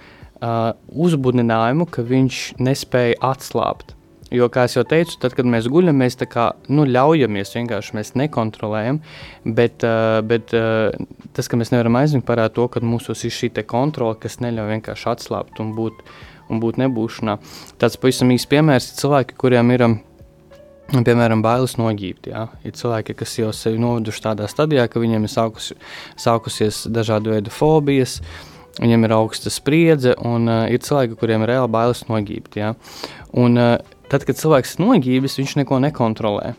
uh, 0.42 0.74
uzbudinājumu, 0.90 1.86
ka 1.90 2.02
viņš 2.02 2.58
nespēja 2.60 3.20
atslābt. 3.22 3.96
Jo, 4.32 4.48
kā 4.48 4.64
jau 4.72 4.86
teicu, 4.88 5.18
tad, 5.20 5.34
kad 5.36 5.48
mēs 5.50 5.66
guļam, 5.68 5.98
mēs 6.00 6.16
kā, 6.32 6.54
nu, 6.72 6.86
ļaujamies, 6.88 7.50
vienkārši 7.58 7.98
mēs 7.98 8.14
nekontrolējam. 8.16 9.02
Bet, 9.44 9.84
bet 10.28 10.54
tas, 11.36 11.50
ka 11.52 11.60
mēs 11.60 11.74
nevaram 11.74 11.98
aizmirst 12.00 12.28
par 12.30 12.40
to, 12.56 12.70
ka 12.72 12.80
mūsos 12.80 13.26
ir 13.28 13.36
šī 13.36 13.52
kontrole, 13.68 14.16
kas 14.22 14.40
neļauj 14.40 14.72
vienkārši 14.78 15.10
atslābt 15.12 15.60
un 15.60 15.74
būt, 15.76 16.00
un 16.48 16.64
būt 16.64 16.80
nebūšanā. 16.80 17.38
Tāds 17.82 18.00
pavisam 18.00 18.32
īsts 18.32 18.48
piemērs 18.52 18.92
ir 18.94 19.04
cilvēki, 19.04 19.38
kuriem 19.44 19.76
ir. 19.76 19.86
Piemēram, 20.92 21.40
bailes 21.40 21.78
nogībt. 21.80 22.26
Jā. 22.28 22.50
Ir 22.68 22.74
cilvēki, 22.76 23.14
kas 23.16 23.38
jau 23.38 23.54
sevi 23.56 23.80
noveduši 23.80 24.26
tādā 24.26 24.48
stadijā, 24.52 24.90
ka 24.92 25.00
viņiem 25.00 25.24
ir 25.24 25.32
sākusi, 25.32 25.78
sākusies 26.20 26.82
dažādu 26.92 27.32
veidu 27.32 27.54
fobijas, 27.56 28.18
viņiem 28.76 29.08
ir 29.08 29.14
augsta 29.16 29.54
spriedze, 29.54 30.18
un 30.28 30.52
uh, 30.52 30.66
ir 30.68 30.84
cilvēki, 30.84 31.16
kuriem 31.22 31.46
ir 31.46 31.54
reāli 31.54 31.72
bailes 31.72 32.04
nogībt. 32.10 32.60
Jā. 32.60 32.74
Un, 33.40 33.56
uh, 33.56 34.01
Tad, 34.12 34.26
kad 34.28 34.36
cilvēks 34.36 34.76
ir 34.76 34.84
nogībis, 34.84 35.38
viņš 35.40 35.56
neko 35.62 35.80
nekontrolē. 35.86 36.52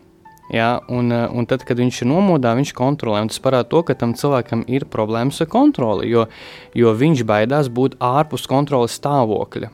Ja, 0.52 0.80
un, 0.88 1.12
eh, 1.12 1.28
un 1.32 1.46
tad, 1.46 1.64
kad 1.68 1.76
viņš 1.76 2.02
ir 2.02 2.08
nomodā, 2.08 2.54
viņš 2.56 2.72
kontrolē. 2.76 3.20
Tas 3.28 3.40
parāda 3.40 3.68
to, 3.68 3.82
ka 3.82 3.94
tam 3.94 4.14
cilvēkam 4.14 4.64
ir 4.68 4.84
problēmas 4.84 5.40
ar 5.40 5.48
kontroli, 5.52 6.08
jo, 6.08 6.26
jo 6.74 6.92
viņš 6.92 7.24
baidās 7.24 7.68
būt 7.68 7.96
ārpus 8.00 8.48
kontroles 8.48 8.98
stāvokļa. 8.98 9.70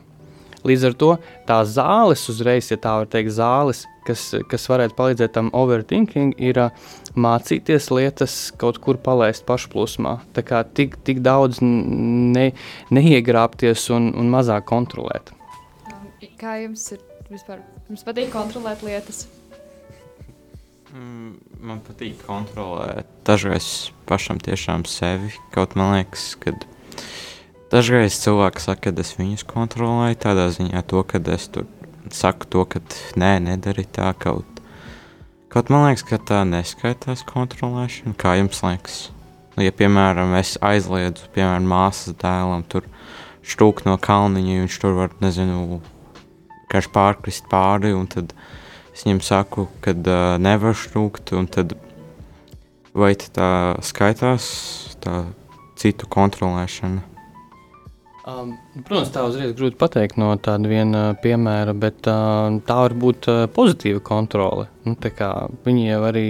Līdz 0.67 0.85
ar 0.85 0.95
to 0.99 1.11
tā 1.47 1.63
zāles 1.65 2.29
uzreiz, 2.29 2.71
ja 2.71 2.77
tā 2.77 2.99
var 2.99 3.07
teikt, 3.07 3.31
zāles, 3.31 3.85
kas, 4.05 4.35
kas 4.51 4.67
varētu 4.67 4.97
palīdzēt 4.99 5.33
tam 5.33 5.51
overthinking, 5.55 6.35
ir 6.39 6.59
uh, 6.59 6.71
mācīties 7.15 7.91
lietas 7.95 8.37
kaut 8.59 8.81
kur 8.83 8.99
palaist 8.99 9.47
pašplūsmā. 9.47 10.19
Tā 10.35 10.43
kā 10.43 10.65
tik, 10.67 10.99
tik 11.07 11.23
daudz 11.23 11.63
ne, 11.63 12.51
neiegrābties 12.91 13.89
un, 13.95 14.11
un 14.19 14.35
mazāk 14.35 14.67
kontrolēt. 14.69 15.31
Kā 16.39 16.59
jums 16.63 16.85
ir 16.95 17.08
vispār? 17.33 17.63
Jums 17.89 18.05
patīk 18.07 18.33
kontrolēt 18.33 18.83
lietas? 18.87 19.27
Mm, 20.95 21.37
man 21.61 21.81
patīk 21.85 22.21
kontrolēt 22.25 23.09
dažreiz 23.29 23.91
pašam 24.09 24.41
tiešām 24.41 24.87
sevi. 24.89 25.35
Kaut 25.53 25.77
man 25.77 25.93
liekas, 25.99 26.31
ka 26.41 26.55
dažreiz 27.73 28.17
cilvēki 28.23 28.65
saka, 28.65 28.93
ka 28.93 29.05
es 29.05 29.13
viņus 29.19 29.45
kontrolēju 29.49 30.21
tādā 30.25 30.49
ziņā, 30.55 30.85
to, 30.89 31.03
ka 31.05 31.21
es 31.35 31.51
tur 31.53 31.69
saku 32.15 32.49
to, 32.49 32.65
ka 32.65 32.81
nē, 33.21 33.35
nedari 33.45 33.85
tā 33.85 34.15
kaut. 34.17 34.49
Kaut 35.53 35.69
man 35.73 35.89
liekas, 35.89 36.07
ka 36.09 36.21
tā 36.21 36.43
neskaitās 36.49 37.25
kontrolēšana. 37.29 38.17
Kā 38.21 38.39
jums 38.41 38.63
liekas? 38.65 38.99
Nu, 39.57 39.65
ja, 39.67 39.73
piemēram, 39.75 40.33
es 40.39 40.57
aizliedzu, 40.63 41.29
piemēram, 41.35 41.69
māsas 41.69 42.17
dēlam 42.21 42.65
tur 42.71 42.87
šķūkt 43.49 43.89
no 43.89 43.97
kalniņa, 44.01 44.61
viņš 44.63 44.77
tur 44.81 44.97
var, 44.97 45.17
nezinu, 45.25 45.81
vienkārši 46.69 46.93
pārkrist 46.93 47.49
pāri, 47.49 47.95
un 47.97 48.07
tad 48.07 48.35
es 48.93 49.07
viņiem 49.07 49.23
saku, 49.25 49.69
ka 49.81 49.97
uh, 49.97 50.37
nevar 50.37 50.77
šķūkt, 50.77 51.33
un 51.39 51.49
tad 51.49 51.73
vai 52.93 53.15
tā 53.17 53.79
skaitās 53.81 54.97
tā 55.01 55.25
citu 55.79 56.09
kontrolēšana? 56.11 57.05
Um, 58.29 58.51
protams, 58.85 59.09
tā 59.15 59.23
uzreiz 59.25 59.55
grūti 59.57 59.79
pateikt 59.81 60.19
no 60.21 60.35
tāda 60.37 60.69
viena 60.69 61.03
piemēra, 61.17 61.73
bet 61.73 62.05
uh, 62.11 62.59
tā 62.69 62.77
var 62.83 62.93
būt 62.93 63.29
uh, 63.33 63.39
pozitīva 63.49 64.03
kontrole. 64.05 64.67
Nu, 64.85 64.99
viņi 65.65 65.87
jau 65.87 66.01
arī 66.11 66.29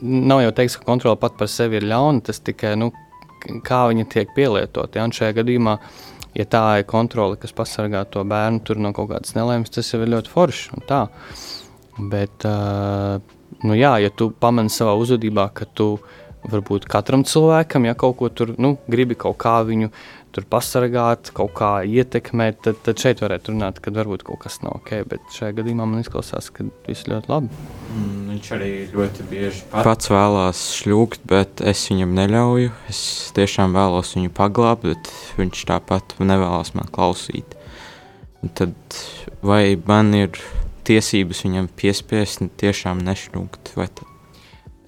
nav 0.00 0.40
jau 0.46 0.54
teiks, 0.56 0.78
ka 0.78 0.88
kontrole 0.88 1.20
pat 1.20 1.36
par 1.36 1.50
sevi 1.52 1.76
ir 1.76 1.84
ļauna. 1.90 2.24
Tas 2.24 2.40
tikai 2.40 2.72
nu, 2.80 2.88
kā 3.66 3.82
viņi 3.90 4.08
tiek 4.14 4.32
pielietoti. 4.32 4.96
Ja? 4.96 5.10
Šajā 5.12 5.36
gadījumā, 5.42 5.76
ja 6.38 6.46
tā 6.48 6.62
ir 6.80 6.88
kontrole, 6.88 7.36
kas 7.40 7.54
pasargā 7.56 8.04
to 8.10 8.24
bērnu 8.28 8.78
no 8.80 8.92
kaut 8.96 9.10
kādas 9.12 9.36
nelaimes, 9.36 9.72
tas 9.72 9.92
jau 9.92 10.02
ir 10.02 10.12
ļoti 10.14 10.32
forši. 10.32 10.80
Bet, 12.12 12.46
nu 13.62 13.76
jā, 13.76 13.94
ja 14.00 14.10
tu 14.16 14.30
pamani 14.32 14.72
savā 14.72 14.94
uzvedībā, 15.00 15.50
ka 15.54 15.68
tu 15.74 15.94
varbūt 16.48 16.88
katram 16.90 17.22
cilvēkam, 17.28 17.86
ja 17.86 17.94
kaut 17.94 18.16
ko 18.18 18.30
tur 18.32 18.54
nu, 18.58 18.76
gribi 18.90 19.14
kaut 19.14 19.38
kā 19.42 19.60
viņu 19.66 19.92
tur 20.32 20.46
pasargāt, 20.48 21.30
kaut 21.36 21.52
kā 21.58 21.70
ietekmēt, 21.84 22.62
tad, 22.64 22.78
tad 22.86 23.00
šeit 23.02 23.20
varētu 23.22 23.52
runāt, 23.52 23.80
ka 23.84 23.92
varbūt 23.94 24.24
kaut 24.26 24.42
kas 24.44 24.60
nav 24.64 24.78
ok. 24.80 24.92
Bet 25.10 25.34
šajā 25.36 25.56
gadījumā 25.58 25.86
man 25.88 26.02
izklausās, 26.02 26.48
ka 26.54 26.66
viss 26.88 27.08
ļoti 27.10 27.32
labi. 27.32 27.52
Mm, 27.92 28.22
viņš 28.32 28.52
arī 28.56 28.70
ļoti 28.94 29.26
bieži 29.30 29.64
pats 29.74 30.12
vēlās 30.12 30.62
šļūkt, 30.78 31.26
bet 31.32 31.64
es 31.72 31.84
viņam 31.90 32.14
neļauju. 32.16 32.72
Es 32.92 33.02
tiešām 33.36 33.76
vēlos 33.76 34.14
viņu 34.16 34.32
paglābt, 34.36 34.88
bet 34.88 35.12
viņš 35.40 35.66
tāpat 35.72 36.16
nevēlas 36.22 36.72
man 36.78 36.88
klausīt. 36.92 37.58
Un 38.42 38.50
tad 38.58 39.02
vai 39.44 39.76
man 39.86 40.14
ir 40.16 40.40
tiesības 40.88 41.44
viņam 41.44 41.68
piespiest 41.78 42.42
tiešām 42.60 43.04
nešļūkt? 43.06 43.74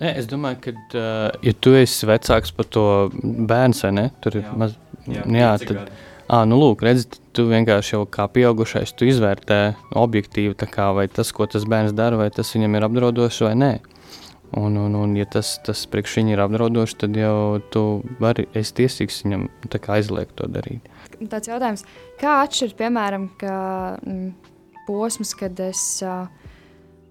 Nē, 0.03 0.11
es 0.19 0.27
domāju, 0.29 0.59
ka, 0.65 0.73
uh, 0.99 1.29
ja 1.45 1.53
tu 1.63 1.75
esi 1.79 2.09
vecāks 2.09 2.51
par 2.57 2.67
to 2.67 2.87
bērnu, 3.15 3.77
vai 3.85 3.93
ne? 3.95 4.09
Tur 4.25 4.41
ir 4.41 4.49
maz, 4.59 4.75
Jā, 5.11 5.25
jā 5.29 5.51
tad, 5.61 5.91
à, 6.29 6.45
nu, 6.49 6.59
lūk, 6.61 6.85
redz, 6.87 7.07
tu 7.37 7.47
vienkārši 7.51 7.97
jau 7.97 8.05
kā 8.09 8.29
pieaugušais, 8.33 8.95
tu 8.97 9.09
izvērtē 9.09 9.61
objektīvi, 10.01 10.57
kā, 10.71 10.93
vai 10.97 11.09
tas, 11.13 11.33
ko 11.37 11.49
tas 11.51 11.67
bērns 11.69 11.97
dara, 11.97 12.21
vai 12.21 12.31
tas 12.35 12.55
viņam 12.55 12.79
ir 12.79 12.89
apdraudošs 12.89 13.43
vai 13.47 13.55
nē. 13.61 13.75
Un, 14.55 14.77
un, 14.79 14.95
un 14.95 15.15
ja 15.19 15.27
tas, 15.27 15.57
tas 15.67 15.81
priekš 15.91 16.21
viņa 16.21 16.37
ir 16.37 16.43
apdraudošs, 16.45 16.95
tad 17.01 17.17
jau 17.19 17.59
tu 17.75 17.83
vari, 18.23 18.47
esi 18.55 18.77
tiesīgs 18.79 19.25
viņam 19.25 19.49
aizliegt 19.97 20.37
to 20.39 20.47
darīt. 20.47 20.87
Tāds 21.31 21.51
jautājums, 21.51 21.83
kā 22.21 22.37
atšķirt, 22.45 22.77
piemēram, 22.79 23.27
ka, 23.41 23.57
m, 24.07 24.29
posms, 24.87 25.35
kad 25.39 25.59
es 25.65 25.83
uh, 26.07 26.29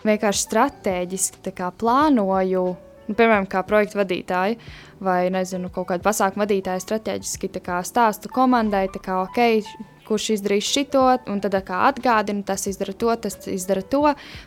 vienkārši 0.07 0.45
strateģiski 0.45 1.53
plānoju, 1.79 2.63
nu, 3.09 3.15
piemēram, 3.17 3.47
kā 3.51 3.63
projekta 3.67 4.01
vadītāja, 4.01 4.59
vai 5.03 5.27
nezinu, 5.33 5.71
kaut 5.73 5.89
kādu 5.91 6.05
pasākumu 6.05 6.45
vadītāju 6.45 6.83
strateģiski 6.83 7.51
stāstu 7.85 8.31
komandai, 8.33 8.87
kā, 9.03 9.21
ok, 9.23 9.67
kurš 10.07 10.29
izdarīs 10.37 10.67
šito, 10.67 11.03
un 11.31 11.41
tad 11.43 11.55
kā 11.67 11.85
atgādina, 11.89 12.43
tas 12.43 12.67
izdara 12.67 12.93
to, 12.93 13.13
tas 13.15 13.37
izdara 13.47 13.81
to. 13.81 14.05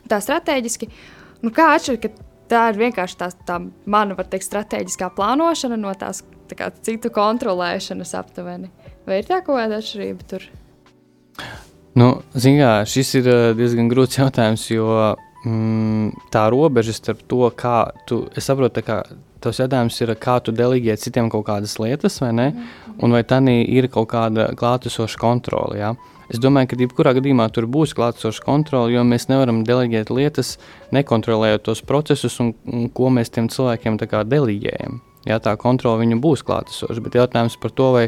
Tā 0.09 0.21
strateģiski, 0.21 0.89
nu, 1.45 1.53
kā 1.55 1.73
atšķirt, 1.77 2.03
ka 2.03 2.27
tā 2.51 2.63
ir 2.73 2.81
vienkārši 2.81 3.19
tā, 3.21 3.31
tā 3.47 3.61
mana, 3.87 4.17
var 4.19 4.29
teikt, 4.31 4.49
strateģiskā 4.49 5.11
plānošana 5.17 5.79
no 5.81 5.95
tās 5.99 6.23
tā 6.51 6.59
kā, 6.59 6.71
citu 6.87 7.11
kontrolēšanas 7.15 8.15
aptuveni. 8.19 8.71
Vai 9.07 9.21
ir 9.21 9.29
tā 9.29 9.41
kaut 9.45 9.61
kāda 9.61 9.81
atšķirība 9.81 10.29
tur? 10.31 10.47
Nu, 11.97 12.11
kā, 12.37 12.73
šis 12.89 13.15
ir 13.21 13.31
diezgan 13.57 13.89
grūts 13.89 14.19
jautājums, 14.21 14.67
jo 14.69 14.89
mm, 15.47 16.29
tā 16.35 16.47
robeža 16.53 16.95
starp 16.97 17.23
to, 17.31 17.47
kā 17.57 17.79
tu, 18.09 18.25
es 18.37 18.47
saprotu, 18.49 18.85
kā 18.85 19.01
Tas 19.47 19.61
jautājums 19.63 19.95
ir, 20.03 20.11
kā 20.19 20.41
tu 20.43 20.51
delegē 20.51 20.97
citiem 20.99 21.29
kaut 21.31 21.45
kādas 21.47 21.77
lietas, 21.79 22.17
vai 22.19 22.33
ne? 22.35 22.47
Un 22.99 23.13
vai 23.15 23.23
tā 23.23 23.39
ir 23.47 23.87
kaut 23.93 24.09
kāda 24.11 24.49
klātesoša 24.59 25.21
kontrole. 25.23 25.79
Ja? 25.79 25.93
Es 26.27 26.41
domāju, 26.43 26.73
ka 26.73 26.79
jebkurā 26.81 27.13
gadījumā 27.15 27.47
tur 27.55 27.69
būs 27.71 27.95
klātesoša 27.95 28.43
kontrole, 28.43 28.91
jo 28.97 29.05
mēs 29.07 29.29
nevaram 29.31 29.63
deleģēt 29.69 30.11
lietas, 30.11 30.57
nekontrolējot 30.97 31.63
tos 31.69 31.85
procesus, 31.87 32.41
un, 32.43 32.57
un 32.67 32.89
ko 32.91 33.13
mēs 33.15 33.31
tiem 33.31 33.47
cilvēkiem 33.53 34.01
deleģējam. 34.03 34.99
Ja, 35.31 35.39
tā 35.43 35.55
kontrole 35.59 36.03
viņu 36.03 36.19
būs 36.23 36.43
klātesoša, 36.47 37.03
bet 37.07 37.21
jautājums 37.21 37.59
par 37.63 37.75
to, 37.79 37.93
vai, 37.95 38.07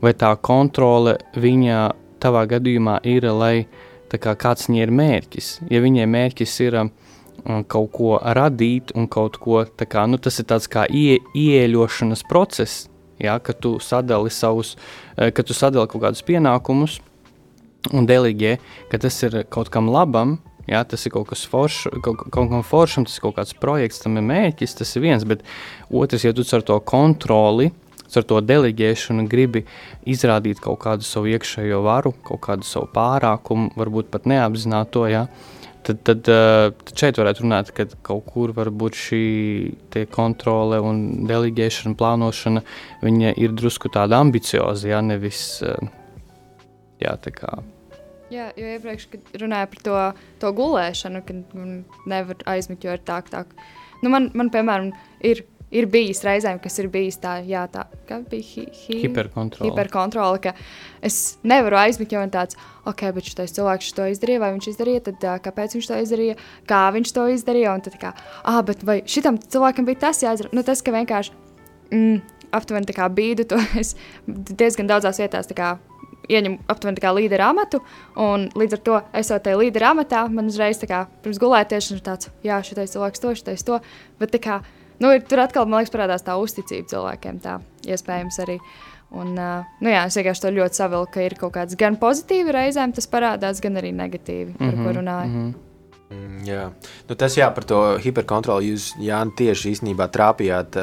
vai 0.00 0.16
tā 0.16 0.32
kontrole 0.40 1.18
viņa 1.36 1.90
tavā 2.24 2.46
gadījumā 2.48 3.02
ir, 3.04 3.28
lai 3.36 3.66
kā, 4.08 4.32
kāds 4.32 4.70
viņai 4.70 4.86
ir 4.86 4.96
mērķis. 5.02 5.58
Ja 5.68 5.84
viņai 5.84 6.08
mērķis 6.08 6.56
ir 6.64 6.80
uh, 6.80 6.94
kaut 7.68 7.90
ko 7.94 8.16
radīt 8.20 8.92
un 8.96 9.08
kaut 9.08 9.38
ko 9.42 9.64
tādu, 9.64 10.06
nu, 10.14 10.20
tas 10.22 10.40
ir 10.40 10.48
tāds 10.50 10.68
kā 10.70 10.86
ie, 10.90 11.20
ieeļošanas 11.36 12.24
process, 12.28 12.86
ja, 13.22 13.38
kad 13.38 13.60
tu 13.62 13.76
sadali 13.82 14.32
savus, 14.32 14.76
eh, 15.16 15.30
kad 15.30 15.46
tu 15.46 15.56
sadali 15.56 15.88
kaut 15.88 16.02
kādus 16.02 16.24
pienākumus 16.26 17.00
un 17.94 18.06
deleģē, 18.06 18.58
ka 18.90 18.98
tas 18.98 19.22
ir 19.22 19.44
kaut 19.50 19.70
kam 19.70 19.90
labam, 19.92 20.38
Jā, 20.66 20.80
tas 20.82 21.04
ir 21.06 21.12
kaut 21.14 21.28
kas 21.30 21.44
foršs, 21.46 21.84
kaut, 22.02 22.24
kaut 22.34 22.48
kam 22.50 22.62
foršam, 22.66 23.04
tas 23.06 23.14
ir 23.14 23.22
kaut 23.22 23.36
kāds 23.36 23.54
projekts, 23.54 24.00
tam 24.02 24.16
ir 24.18 24.24
mērķis, 24.26 24.72
tas 24.74 24.96
ir 24.96 25.04
viens. 25.04 25.22
Bet 25.22 25.44
otrs, 25.94 26.24
ja 26.26 26.32
tu 26.34 26.42
ar 26.42 26.64
to 26.66 26.80
kontroli, 26.82 27.68
ar 28.16 28.26
to 28.26 28.40
deleģēšanu 28.42 29.26
gribi 29.30 29.62
izrādīt 30.08 30.58
kaut 30.64 30.80
kādu 30.82 31.06
savu 31.06 31.30
iekšējo 31.30 31.82
varu, 31.86 32.14
kaut 32.26 32.42
kādu 32.48 32.66
savu 32.66 32.88
pārākumu, 32.94 33.70
varbūt 33.78 34.10
pat 34.10 34.26
neapzināto, 34.26 35.06
ja, 35.10 35.26
tad, 35.86 36.02
tad, 36.06 36.28
eh, 36.30 36.70
tad 36.88 36.92
šeit 36.98 37.20
varētu 37.20 37.44
runāt, 37.44 37.70
ka 37.76 37.86
kaut 38.06 38.26
kur 38.32 38.52
var 38.56 38.70
būt 38.74 38.98
šī 38.98 39.22
kontrole 40.14 40.80
un 40.82 41.26
deleģēšana, 41.28 41.96
plānošana. 41.98 42.64
Ir 43.36 43.56
drusku 43.56 43.92
tāda 43.92 44.20
ambicioza, 44.24 44.90
ja 44.90 45.00
nevis 45.04 45.62
eh, 45.62 45.88
jā, 47.02 47.16
tā 47.22 47.32
kā. 47.34 47.56
Jā, 48.32 48.50
jo 48.58 48.66
iepriekš, 48.74 49.06
runāju 49.38 49.72
par 49.72 49.82
to, 49.86 49.98
to 50.42 50.54
gulēšanu, 50.58 51.22
kad 51.26 51.58
nevar 52.10 52.40
aizmigt, 52.56 52.86
jo 52.86 52.96
ir 52.96 53.04
tā, 53.06 53.20
ka 53.22 53.44
tā. 53.44 53.68
Nu, 54.02 54.10
man, 54.12 54.32
man, 54.36 54.50
piemēram, 54.52 54.90
ir 55.24 55.44
ir 55.74 55.86
bijis 55.90 56.22
reizēm, 56.26 56.60
kas 56.62 56.78
ir 56.78 56.88
bijis 56.92 57.18
tā, 57.22 57.36
jā, 57.46 57.64
tā 57.70 57.86
kā 58.06 58.20
bija 58.30 58.44
hi, 58.46 58.66
hi, 58.70 59.00
hiperkontrole. 59.02 59.70
hiperkontrole, 59.70 60.42
ka 60.44 60.52
es 61.04 61.38
nevaru 61.46 61.80
aizmigt, 61.80 62.14
jo 62.14 62.22
man 62.22 62.32
tāds, 62.34 62.58
ok, 62.86 63.08
bet 63.16 63.26
šis 63.26 63.56
cilvēks 63.56 63.90
to 63.96 64.06
izdarīja, 64.12 64.42
vai 64.44 64.52
viņš 64.54 64.70
izdarīja, 64.72 65.06
tad 65.08 65.26
kāpēc 65.48 65.76
viņš 65.78 65.90
to 65.90 65.98
izdarīja, 66.04 66.38
kā 66.70 66.84
viņš 66.94 67.14
to 67.16 67.26
izdarīja, 67.34 67.74
un 67.74 67.84
tad 67.86 67.98
kā, 68.02 68.14
ah, 68.44 68.62
bet 68.66 68.86
vai 68.86 69.00
šitam 69.10 69.40
cilvēkam 69.42 69.88
bija 69.88 70.06
tas 70.06 70.22
jāizdara, 70.22 70.54
nu 70.54 70.62
tas, 70.66 70.84
ka 70.86 70.94
vienkārši 70.94 71.34
mm, 71.90 72.22
aptuveni 72.54 72.88
tā 72.88 72.96
kā 73.00 73.10
bīdu, 73.10 73.48
to 73.50 73.60
es 73.82 73.96
diezgan 74.26 74.90
daudzās 74.90 75.20
vietās 75.22 75.50
tā 75.50 75.58
kā 75.58 75.74
ieņem 76.30 76.56
aptuveni 76.70 77.02
kā 77.02 77.12
līderu 77.14 77.44
amatu, 77.46 77.80
un 78.18 78.48
līdz 78.58 78.78
ar 78.78 78.82
to 78.86 78.96
esot 79.20 79.44
tajā 79.46 79.58
līderu 79.60 79.92
amatā, 79.92 80.24
man 80.32 80.50
uzreiz 80.50 80.80
kā 80.82 81.04
pirms 81.22 81.38
gulētiešanas 81.42 82.00
ir 82.00 82.02
tāds, 82.06 82.30
jā, 82.46 82.58
šitais 82.66 82.94
cilvēks 82.94 83.22
to, 83.22 83.34
šitais 83.38 83.66
to, 83.66 83.78
bet 84.18 84.34
tā 84.34 84.42
kā 84.42 84.56
nu, 85.02 85.12
ir, 85.14 85.24
tur 85.28 85.42
atkal 85.44 85.68
man 85.68 85.82
liekas, 85.82 85.94
parādās 85.94 86.24
tā 86.26 86.36
uzticība 86.40 86.90
cilvēkiem. 86.92 87.40
Tā 87.44 87.58
iespējams 87.86 88.40
arī. 88.44 88.58
Un, 89.16 89.36
uh, 89.38 89.66
nu 89.80 89.92
jā, 89.92 90.02
es 90.08 90.16
vienkārši 90.18 90.42
to 90.42 90.50
ļoti 90.56 90.80
savilku, 90.80 91.12
ka 91.14 91.22
ir 91.22 91.36
kaut 91.38 91.54
kāds 91.54 91.78
gan 91.78 91.94
pozitīvi 92.00 92.54
reizēm 92.56 92.94
tas 92.96 93.06
parādās, 93.06 93.62
gan 93.62 93.78
arī 93.78 93.92
negatīvi, 93.94 94.56
par 94.58 94.66
mm 94.66 94.74
-hmm, 94.74 94.84
ko 94.84 94.98
runāju. 94.98 95.28
Mm 95.30 95.44
-hmm. 95.44 95.54
Mm, 96.06 96.42
jā, 96.46 96.70
nu, 97.08 97.14
tas 97.14 97.36
jā, 97.36 97.54
par 97.54 97.64
to 97.64 97.98
hiperkontroli 97.98 98.68
jūs 98.70 98.92
Jāni, 99.02 99.32
tieši 99.36 99.72
īstenībā 99.72 100.06
trāpījāt 100.08 100.76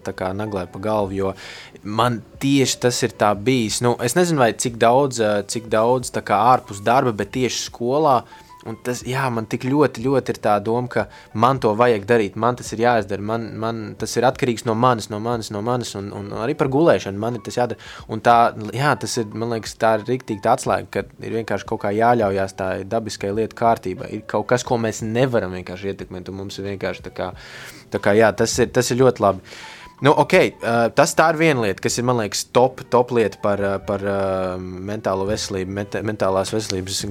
tā 0.00 0.12
kā 0.16 0.32
naglē 0.32 0.66
pa 0.72 0.78
galvu, 0.78 1.12
jo 1.12 1.34
man 1.82 2.22
tieši 2.38 2.80
tas 2.80 3.02
ir 3.02 3.12
bijis. 3.36 3.80
Nu, 3.80 3.96
es 4.02 4.14
nezinu, 4.14 4.38
vai 4.38 4.52
cik 4.52 4.76
daudz, 4.76 5.20
cik 5.46 5.68
daudz 5.68 6.10
ārpus 6.10 6.80
darba, 6.84 7.12
bet 7.12 7.30
tieši 7.30 7.70
skolā 7.70 8.16
uh, 8.22 8.49
Un 8.68 8.76
tas, 8.84 9.00
jā, 9.08 9.22
man 9.32 9.46
tik 9.48 9.62
ļoti, 9.64 10.02
ļoti 10.04 10.34
ir 10.34 10.38
tā 10.44 10.58
doma, 10.60 10.88
ka 10.92 11.06
man 11.40 11.56
to 11.64 11.70
vajag 11.78 12.02
darīt, 12.08 12.34
man 12.36 12.58
tas 12.58 12.68
ir 12.74 12.82
jāizdara, 12.82 13.24
man, 13.24 13.46
man 13.60 13.78
tas 14.00 14.12
ir 14.18 14.26
atkarīgs 14.28 14.66
no 14.68 14.74
manis, 14.76 15.08
no 15.08 15.16
manis, 15.24 15.48
no 15.54 15.62
manis, 15.64 15.94
un, 15.96 16.10
un 16.16 16.28
arī 16.44 16.58
par 16.60 16.68
gulēšanu 16.72 17.22
man 17.22 17.38
ir 17.38 17.44
tas 17.46 17.56
jādara. 17.56 17.80
Un 18.12 18.20
tā, 18.24 18.36
jā, 18.76 18.92
tas 19.00 19.16
ir, 19.22 19.32
man 19.32 19.54
liekas, 19.54 19.78
tā 19.80 19.94
ir 19.96 20.06
rīktīgi 20.10 20.44
tā 20.44 20.58
atslēga, 20.58 20.90
ka 20.92 21.24
ir 21.24 21.40
vienkārši 21.40 21.68
kaut 21.72 21.80
kā 21.86 21.94
jāļaujās 21.96 22.56
tā 22.60 22.70
dabiskai 22.84 23.32
lietu 23.38 23.56
kārtībai. 23.62 24.12
Ir 24.18 24.28
kaut 24.28 24.50
kas, 24.52 24.66
ko 24.68 24.76
mēs 24.82 25.00
nevaram 25.08 25.56
vienkārši 25.56 25.94
ietekmēt, 25.94 26.28
un 26.28 26.42
mums 26.42 26.60
ir 26.60 26.68
vienkārši 26.74 27.08
tā 27.08 27.16
kā, 27.16 27.32
tā 27.94 28.04
kā 28.04 28.18
jā, 28.18 28.28
tas 28.36 28.60
ir, 28.60 28.68
tas 28.76 28.92
ir 28.92 29.00
ļoti 29.00 29.24
labi. 29.24 29.56
Nu, 30.00 30.14
okay, 30.16 30.54
tas 30.96 31.12
tā 31.12 31.26
ir 31.32 31.36
viena 31.36 31.66
lieta, 31.66 31.82
kas 31.84 31.98
ir, 32.00 32.06
liekas, 32.08 32.46
top, 32.56 32.80
top 32.92 33.10
lieta 33.12 33.36
par, 33.42 33.60
par 33.84 34.04
mentālo 34.60 35.26
veselību, 35.28 35.74
ment 35.76 35.98
mentālās 36.08 36.54
veselības 36.54 37.02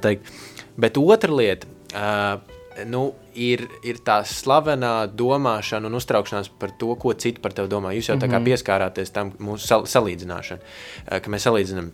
teikt. 0.00 0.30
Bet 0.76 0.98
otra 1.00 1.34
lieta 1.34 1.68
uh, 1.92 2.40
nu, 2.88 3.02
ir, 3.34 3.66
ir 3.84 4.00
tā 4.04 4.20
slavenā 4.28 4.94
domāšana 5.12 5.90
un 5.90 5.98
uztraukšanās 5.98 6.52
par 6.60 6.72
to, 6.80 6.94
ko 7.00 7.12
citi 7.12 7.42
par 7.42 7.54
tevi 7.56 7.70
domā. 7.72 7.92
Jūs 7.96 8.12
jau 8.12 8.18
tā 8.20 8.28
kā 8.28 8.38
mhm. 8.38 8.48
pieskārāties 8.50 9.12
tam 9.14 9.34
mūsu 9.42 9.68
sal 9.68 9.88
salīdzināšanai, 9.90 10.62
uh, 10.62 11.18
ka 11.22 11.32
mēs 11.32 11.48
salīdzinām 11.48 11.92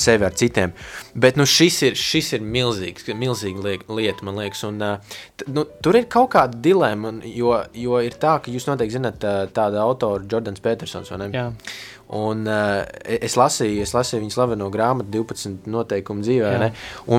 sevi 0.00 0.26
ar 0.26 0.34
citiem. 0.38 0.72
Bet 1.14 1.38
nu, 1.38 1.46
šis 1.48 1.80
ir, 1.88 1.98
šis 1.98 2.32
ir 2.38 2.46
milzīgs, 2.46 3.08
milzīga 3.18 3.76
lieta, 3.88 4.26
man 4.26 4.40
liekas. 4.40 4.64
Un, 4.68 4.80
uh, 4.84 5.20
nu, 5.52 5.66
tur 5.84 5.98
ir 5.98 6.08
kaut 6.10 6.32
kāda 6.34 6.58
dilemma, 6.64 7.14
jo, 7.28 7.54
jo 7.76 8.02
ir 8.04 8.18
tā, 8.20 8.38
ka 8.42 8.52
jūs 8.52 8.68
noteikti 8.68 8.98
zināt 8.98 9.22
tādu 9.56 9.80
autoru, 9.82 10.26
Jordans 10.30 10.64
Petersons. 10.64 11.12
Un, 12.18 12.46
uh, 12.48 12.82
es, 13.04 13.34
lasīju, 13.36 13.82
es 13.84 13.92
lasīju 13.92 14.22
viņa 14.22 14.32
slaveno 14.32 14.70
grāmatu, 14.72 15.12
12 15.12 15.68
noteikumu 15.68 16.24
dzīvē, 16.24 16.54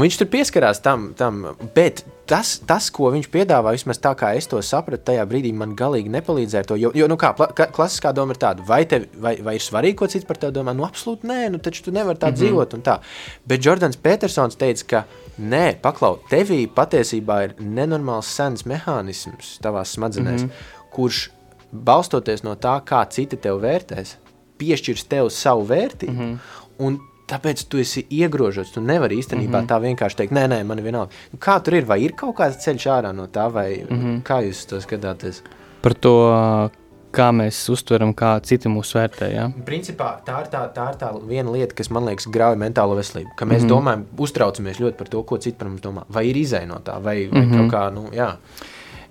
viņš 0.02 0.22
tur 0.22 0.32
pieskarās 0.34 0.82
tam. 0.86 1.12
tam 1.18 1.44
bet 1.76 2.02
tas, 2.30 2.52
tas, 2.70 2.90
ko 2.94 3.10
viņš 3.14 3.28
piedāvā, 3.34 3.74
vismaz 3.74 4.00
tā 4.02 4.12
kā 4.18 4.32
es 4.38 4.48
to 4.50 4.60
sapratu, 4.66 5.02
tajā 5.10 5.24
brīdī 5.30 5.52
man 5.56 5.74
galīgi 5.78 6.12
nepalīdzēja. 6.14 6.68
To, 6.70 6.78
jo, 6.80 6.92
jo 6.96 7.08
nu 7.10 7.18
kā, 7.20 7.32
pla- 7.38 7.50
klasiskā 7.74 8.12
doma 8.16 8.36
ir 8.36 8.42
tāda, 8.42 8.66
vai, 8.66 8.84
tev, 8.90 9.08
vai, 9.18 9.36
vai 9.46 9.56
ir 9.58 9.66
svarīgi, 9.66 9.98
ko 10.00 10.10
cits 10.12 10.28
par 10.30 10.38
tevi 10.42 10.54
domā? 10.56 10.76
Nu, 10.78 10.86
absolūti 10.88 11.30
nē, 11.30 11.40
nu, 11.56 11.62
taču 11.64 11.88
tu 11.88 11.94
nevari 11.96 12.20
tā 12.20 12.30
mm 12.30 12.34
-hmm. 12.34 12.42
dzīvot. 12.44 12.74
un 12.74 12.86
Tā. 12.90 13.00
Bet 13.46 13.66
Jordans 13.66 13.98
Petersons 13.98 14.56
teica, 14.56 14.86
ka 14.88 15.04
nē, 15.40 15.76
paklau, 15.82 16.20
tevī 16.30 16.68
patiesībā 16.68 17.44
ir 17.44 17.56
nenormāls 17.60 18.30
sens 18.30 18.64
mehānisms 18.64 19.60
tavā 19.62 19.84
smadzenēs, 19.86 20.42
mm 20.42 20.48
-hmm. 20.48 20.90
kurš 20.92 21.30
balstoties 21.72 22.44
no 22.44 22.56
tā, 22.56 22.82
kā 22.82 23.10
citi 23.10 23.38
tev 23.38 23.62
vērtēs, 23.62 24.16
piešķirs 24.58 25.08
tev 25.08 25.30
savu 25.30 25.66
vērtību. 25.66 26.14
Mm 26.14 26.20
-hmm. 26.20 26.38
un 26.80 27.00
Tāpēc 27.30 27.64
tu 27.70 27.78
esi 27.78 28.06
iegrožots. 28.10 28.74
Tu 28.74 28.82
nevari 28.82 29.20
īstenībā 29.22 29.62
mm 29.62 29.66
-hmm. 29.66 29.70
tā 29.70 29.82
vienkārši 29.82 30.16
teikt, 30.16 30.34
nē, 30.34 30.48
nē, 30.48 30.64
man 30.64 30.80
ir 30.80 30.84
vienalga. 30.84 31.12
Nu, 31.32 31.40
kā 31.40 31.60
tur 31.64 31.74
ir? 31.74 31.86
Vai 31.86 32.02
ir 32.02 32.12
kaut 32.12 32.36
kāds 32.36 32.58
ceļš 32.66 32.86
ārā 32.88 33.12
no 33.16 33.28
tā, 33.28 33.52
vai 33.52 33.86
mm 33.90 33.98
-hmm. 33.98 34.22
kā 34.24 34.42
jūs 34.48 34.68
to 34.70 34.82
skatāties? 34.82 35.42
Par 35.82 35.94
to, 35.94 36.70
kā 37.12 37.30
mēs 37.36 37.60
uztveram, 37.74 38.14
kā 38.14 38.40
citi 38.46 38.70
mūs 38.70 38.94
vērtē. 38.96 39.34
Ja? 39.34 39.52
Principā 39.66 40.12
tā 40.26 40.42
ir 40.42 40.48
tā, 40.54 40.64
tā 40.74 40.90
ir 40.92 40.98
tā 41.02 41.28
viena 41.28 41.52
lieta, 41.52 41.76
kas 41.76 41.90
man 41.90 42.06
liekas 42.06 42.28
grauj 42.28 42.56
mentālo 42.56 42.96
veselību. 42.96 43.30
Ka 43.36 43.46
mēs 43.46 43.62
mm 43.62 43.66
-hmm. 43.66 43.70
domājam, 43.70 44.04
uztraucamies 44.18 44.80
ļoti 44.80 44.98
par 44.98 45.08
to, 45.08 45.24
ko 45.24 45.38
citi 45.38 45.58
par 45.58 45.68
mums 45.68 45.82
domā. 45.82 46.04
Vai 46.10 46.28
ir 46.30 46.36
izēja 46.36 46.68
no 46.68 46.76
tā, 46.76 47.02
vai, 47.04 47.28
vai 47.32 47.42
mm 47.42 47.52
-hmm. 47.52 47.58
kaut 47.58 47.74
kā, 47.74 47.94
nu, 47.94 48.10
jā. 48.12 48.36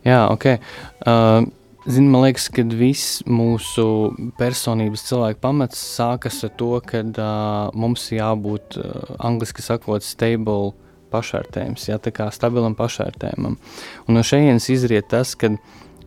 Jā, 0.05 0.31
ok. 0.31 0.45
Uh, 0.45 1.49
Zini, 1.89 2.11
man 2.13 2.27
liekas, 2.27 2.51
ka 2.53 2.61
viss 2.77 3.23
mūsu 3.25 3.83
personības 4.37 5.07
cilvēka 5.09 5.41
pamats 5.41 5.81
sākas 5.97 6.43
ar 6.45 6.51
to, 6.61 6.75
ka 6.85 7.01
uh, 7.01 7.71
mums 7.73 8.03
jābūt, 8.13 8.77
uh, 8.77 9.15
angļuiski 9.25 9.65
sakot, 9.65 10.05
stable 10.05 10.75
pašvērtējums, 11.09 11.87
ja 11.89 11.97
tā 11.97 12.13
kā 12.13 12.27
stabilam 12.35 12.77
pašvērtējumam. 12.77 13.57
Un 14.05 14.19
no 14.19 14.25
šejienes 14.27 14.69
izriet 14.75 15.09
tas, 15.15 15.33
ka, 15.33 15.55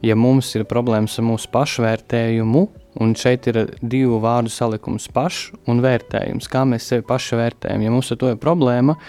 ja 0.05 0.19
mums 0.19 0.51
ir 0.53 0.67
problēmas 0.69 1.17
ar 1.17 1.25
mūsu 1.31 1.49
pašvērtējumu, 1.49 2.63
un 3.01 3.17
šeit 3.17 3.49
ir 3.49 3.63
divu 3.81 4.21
vārdu 4.21 4.53
salikums- 4.53 5.09
paš 5.17 5.47
un 5.65 5.81
vērtējums, 5.81 6.45
kā 6.45 6.61
mēs 6.61 6.93
sevi 6.93 7.07
paši 7.09 7.41
vērtējam. 7.41 7.81
Ja 7.81 7.89
mums 7.89 8.13
ar 8.13 8.21
to 8.21 8.29
ir 8.29 8.37
problēma, 8.37 8.99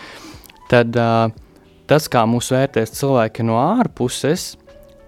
tad 0.73 0.97
uh, 0.97 1.29
tas, 1.85 2.09
kā 2.09 2.25
mūs 2.25 2.49
vērtēs 2.49 2.97
cilvēki 2.97 3.45
no 3.45 3.61
ārpuses, 3.61 4.55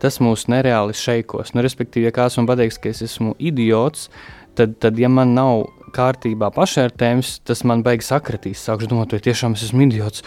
tas 0.05 0.21
mūs 0.21 0.47
nereāli 0.53 0.97
šeikos. 0.97 1.55
Nu, 1.57 1.65
respektīvi, 1.65 2.09
ja 2.11 2.15
kāds 2.15 2.37
man 2.41 2.49
pateiks, 2.51 2.79
ka 2.81 2.93
es 2.93 3.01
esmu 3.07 3.35
idiots, 3.41 4.11
tad, 4.59 4.77
tad 4.83 5.01
ja 5.01 5.09
man 5.13 5.35
nav 5.37 5.65
kārtībā 5.95 6.51
pašvērtējums, 6.55 7.37
tas 7.47 7.63
man 7.69 7.85
beigas 7.87 8.11
sakratīs. 8.13 8.63
Sākšu 8.67 8.89
domāt, 8.91 9.15
vai 9.15 9.23
tiešām 9.25 9.55
es 9.57 9.65
esmu 9.69 9.87
idiots, 9.87 10.25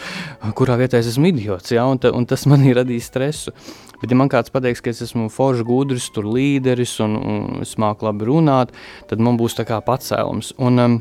kurā 0.57 0.77
vietā 0.79 1.01
es 1.01 1.09
esmu 1.11 1.31
idiots, 1.33 1.73
ja? 1.75 1.85
un, 1.89 1.99
ta, 2.01 2.13
un 2.15 2.27
tas 2.29 2.47
man 2.49 2.63
ir 2.67 2.79
radījis 2.79 3.11
stresu. 3.11 3.53
Bet, 4.01 4.11
ja 4.13 4.19
man 4.19 4.31
kāds 4.31 4.53
pateiks, 4.53 4.83
ka 4.83 4.93
es 4.93 5.01
esmu 5.07 5.27
foršs, 5.33 5.65
gudrs, 5.67 6.09
tur 6.13 6.27
līderis 6.29 6.97
un, 7.03 7.17
un 7.17 7.63
es 7.65 7.75
māku 7.81 8.07
labi 8.07 8.29
runāt, 8.29 8.73
tad 9.09 9.23
man 9.23 9.39
būs 9.39 9.57
tā 9.57 9.65
kā 9.67 9.81
pacēlums. 9.83 10.53
Un 10.63 10.83
um, 10.83 10.99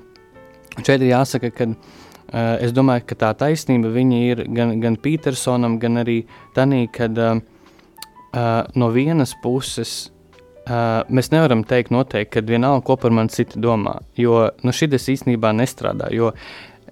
šeit 0.81 0.99
ir 0.99 1.11
jāsaka, 1.11 1.53
ka 1.55 1.69
uh, 1.69 2.57
es 2.65 2.73
domāju, 2.77 3.05
ka 3.11 3.21
tā 3.27 3.35
taisnība 3.45 3.93
ir 4.17 4.47
gan, 4.49 4.79
gan 4.81 4.97
Petersonam, 4.97 5.79
gan 5.79 6.03
arī 6.03 6.23
Tanī, 6.57 6.87
kad 6.93 7.21
uh, 7.21 7.37
uh, 8.37 8.69
no 8.75 8.91
vienas 8.95 9.35
puses 9.43 9.97
uh, 10.69 11.03
mēs 11.09 11.33
nevaram 11.33 11.65
teikt 11.67 11.93
noteikti, 11.95 12.37
ka 12.37 12.47
vienalga, 12.47 12.85
ko 12.87 12.99
par 13.01 13.15
mani 13.15 13.33
citi 13.33 13.61
domā, 13.63 13.99
jo 14.19 14.47
nu, 14.63 14.75
šis 14.77 15.11
īstenībā 15.17 15.55
nestrādā, 15.57 16.11
jo 16.15 16.33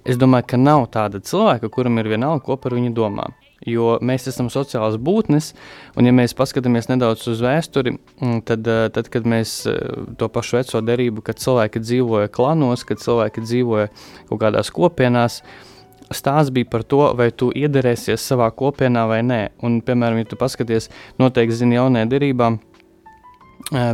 es 0.04 0.20
domāju, 0.20 0.48
ka 0.54 0.60
nav 0.60 0.88
tāda 0.94 1.20
cilvēka, 1.24 1.72
kuram 1.72 2.00
ir 2.00 2.12
vienalga, 2.14 2.44
ko 2.44 2.58
par 2.60 2.76
viņu 2.76 2.94
domā. 2.96 3.30
Jo 3.64 3.94
mēs 4.04 4.26
esam 4.28 4.50
sociāls 4.52 4.98
būtnes, 5.00 5.54
un, 5.96 6.04
ja 6.04 6.12
mēs 6.12 6.34
paskatāmies 6.36 6.90
nedaudz 6.90 7.22
uz 7.30 7.38
vēsturi, 7.40 7.94
mm, 7.96 8.42
tad, 8.44 8.66
uh, 8.68 8.88
tad 8.92 9.08
kad 9.12 9.24
mēs 9.28 9.62
uh, 9.70 10.02
to 10.20 10.28
pašu 10.28 10.58
veco 10.58 10.82
derību, 10.84 11.24
kad 11.24 11.40
cilvēki 11.40 11.80
dzīvoja 11.80 12.32
klanos, 12.34 12.84
kad 12.84 13.00
cilvēki 13.00 13.46
dzīvoja 13.46 13.88
kaut 14.28 14.42
kādās 14.42 14.72
kopienās, 14.74 15.40
stāsts 16.12 16.52
bija 16.54 16.68
par 16.70 16.84
to, 16.84 17.00
vai 17.16 17.30
tu 17.32 17.50
iederēsies 17.54 18.20
savā 18.20 18.50
kopienā 18.54 19.06
vai 19.08 19.22
nē. 19.24 19.40
Un, 19.64 19.80
piemēram, 19.84 20.20
ja 20.20 20.28
tu 20.30 20.38
paskaties, 20.40 20.90
noteikti 21.20 21.60
zini, 21.62 21.78
jaunajā 21.78 22.10
derībā 22.12 22.50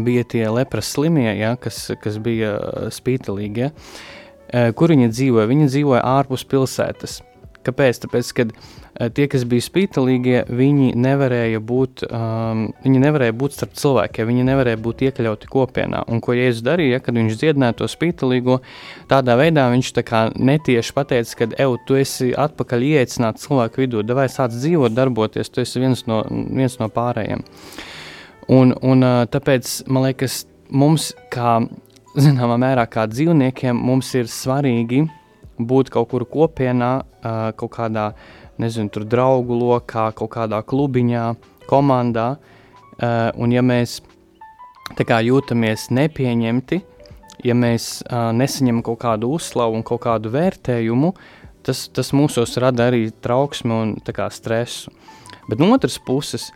bija 0.04 0.24
tie 0.26 0.44
lepras 0.50 0.90
slimie, 0.96 1.30
ja, 1.38 1.54
kas, 1.60 1.92
kas 2.02 2.18
bija 2.22 2.56
spītelīgi. 2.90 3.68
Ja. 3.68 4.70
Kur 4.74 4.90
viņi 4.90 5.12
dzīvoja? 5.12 5.46
Viņi 5.50 5.68
dzīvoja 5.70 6.02
ārpus 6.18 6.42
pilsētas. 6.50 7.20
Kāpēc? 7.66 8.00
Tāpēc, 8.02 8.32
kad 8.34 8.54
tie, 9.08 9.26
kas 9.30 9.44
bija 9.48 9.64
spītelīgie, 9.64 10.42
viņi 10.52 10.90
nevarēja 11.00 11.60
būt, 11.64 12.04
um, 12.06 12.66
viņi 12.84 13.02
nevarēja 13.04 13.34
būt 13.40 13.56
starp 13.56 13.76
cilvēkiem, 13.80 14.28
viņi 14.28 14.46
nevarēja 14.50 14.80
būt 14.84 15.04
iekļauti 15.08 15.50
kopienā. 15.50 16.02
Un 16.12 16.20
ko 16.24 16.36
Jēzus 16.36 16.64
darīja, 16.66 17.00
kad 17.04 17.16
viņš 17.16 17.38
dziedināja 17.40 17.78
to 17.78 17.88
spītelīgo, 17.88 18.58
tādā 19.10 19.38
veidā 19.40 19.68
viņš 19.72 19.92
tā 19.96 20.04
kā 20.06 20.22
netieši 20.36 20.96
pateica, 20.96 21.38
ka, 21.38 21.48
ej, 21.56 21.78
tu 21.88 21.96
esi 22.00 22.32
atpakaļ 22.36 22.84
ieeicināts 22.90 23.46
cilvēku 23.46 23.84
vidū, 23.84 24.04
vai 24.16 24.28
sāc 24.32 24.52
dzīvot, 24.56 24.96
darboties, 24.96 25.48
tu 25.48 25.64
esi 25.64 25.80
viens 25.80 26.04
no, 26.10 26.22
viens 26.28 26.76
no 26.82 26.90
pārējiem. 26.92 27.46
Un, 28.50 28.74
un 28.82 29.06
uh, 29.06 29.22
tāpēc 29.30 29.78
man 29.88 30.10
liekas, 30.10 30.42
mums, 30.68 31.12
kā 31.32 31.60
zināmā 32.18 32.58
mērā, 32.60 32.84
kā 32.90 33.06
dzīvniekiem, 33.08 33.78
mums 33.78 34.12
ir 34.18 34.28
svarīgi 34.28 35.06
būt 35.60 35.90
kaut 35.92 36.10
kur 36.12 36.24
kopienā, 36.28 36.92
uh, 37.00 37.40
kaut 37.56 37.74
kādā, 37.76 38.10
nezinu, 38.60 38.92
tur 38.92 39.06
draugu 39.08 39.56
lokā, 39.56 40.10
kaut 40.16 40.32
kādā 40.36 40.60
klubiņā, 40.66 41.26
komandā. 41.70 42.34
Uh, 43.00 43.30
un 43.40 43.52
ja 43.54 43.62
mēs 43.64 44.00
kā 44.98 45.20
jūtamies 45.24 45.88
nepieņemti, 45.94 46.80
ja 47.46 47.56
mēs 47.56 48.00
uh, 48.04 48.30
nesaņemam 48.36 48.82
kaut 48.84 49.00
kādu 49.04 49.32
uzslavu 49.36 49.78
un 49.78 49.84
kaut 49.86 50.02
kādu 50.04 50.32
vērtējumu, 50.34 51.14
tas, 51.66 51.86
tas 51.88 52.12
mūsos 52.16 52.58
rada 52.60 52.90
arī 52.90 53.08
trauksmi 53.22 53.76
un 53.76 53.94
kā 54.04 54.28
stresu. 54.32 54.92
Bet 55.48 55.62
no 55.62 55.70
otras 55.74 55.98
puses, 55.98 56.50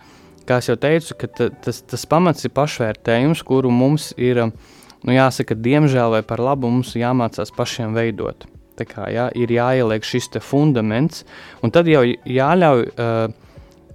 kā 0.49 0.61
jau 0.65 0.77
teicu, 0.81 1.17
tas, 1.65 1.81
tas 1.83 2.07
pamats 2.07 2.45
ir 2.45 2.53
pašvērtējums, 2.55 3.43
kuru 3.47 3.73
mums 3.73 4.13
ir, 4.21 4.45
nu, 4.45 5.15
jāsaka, 5.15 5.57
diemžēl 5.57 6.19
vai 6.19 6.25
par 6.27 6.43
labu 6.43 6.71
mums 6.71 6.95
jāmācās 6.99 7.55
pašiem 7.57 7.97
veidot. 7.97 8.47
Tā 8.75 8.87
kā, 8.89 9.07
jā, 9.13 9.29
ir 9.39 9.53
jāieliek 9.55 10.03
šis 10.07 10.33
fundaments, 10.43 11.23
un 11.63 11.71
tad 11.75 11.87
jau 11.87 12.03
jāļauj, 12.03 12.89
uh, 12.99 13.29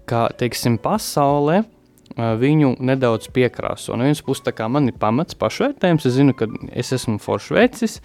kā 0.07 0.21
teiksim, 0.39 0.77
pasaulē 0.79 1.57
uh, 1.59 2.29
viņu 2.39 2.77
nedaudz 2.79 3.27
piekrāso. 3.35 3.97
No 3.97 4.07
vienas 4.07 4.23
puses, 4.23 4.47
kā 4.55 4.69
man 4.71 4.87
ir 4.87 4.95
pamats 4.99 5.35
pašvērtējums, 5.39 6.07
es 6.07 6.15
zinu, 6.15 6.35
ka 6.37 6.47
es 6.71 6.93
esmu 6.95 7.19
foršs 7.19 7.51
vecis, 7.57 7.97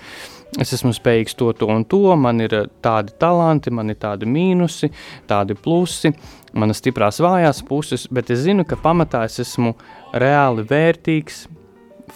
es 0.58 0.74
esmu 0.74 0.90
spējīgs 0.98 1.38
to, 1.38 1.52
to 1.54 1.70
un 1.70 1.87
to, 1.87 2.02
man 2.18 2.42
ir 2.42 2.58
uh, 2.58 2.66
tādi 2.82 3.14
talanti, 3.22 3.70
man 3.70 3.94
ir 3.94 4.00
tādi 4.02 4.26
mīnusi, 4.26 4.90
tādi 5.30 5.54
plusi, 5.54 6.10
manas 6.58 6.82
stiprās 6.82 7.22
vājās 7.22 7.62
puses, 7.70 8.08
bet 8.10 8.34
es 8.34 8.42
zinu, 8.48 8.66
ka 8.66 8.82
pamatā 8.82 9.22
es 9.30 9.38
esmu 9.46 9.76
reāli 10.10 10.66
vērtīgs, 10.74 11.44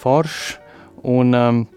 foršs 0.03 0.57
un 1.07 1.35
um, 1.35 1.67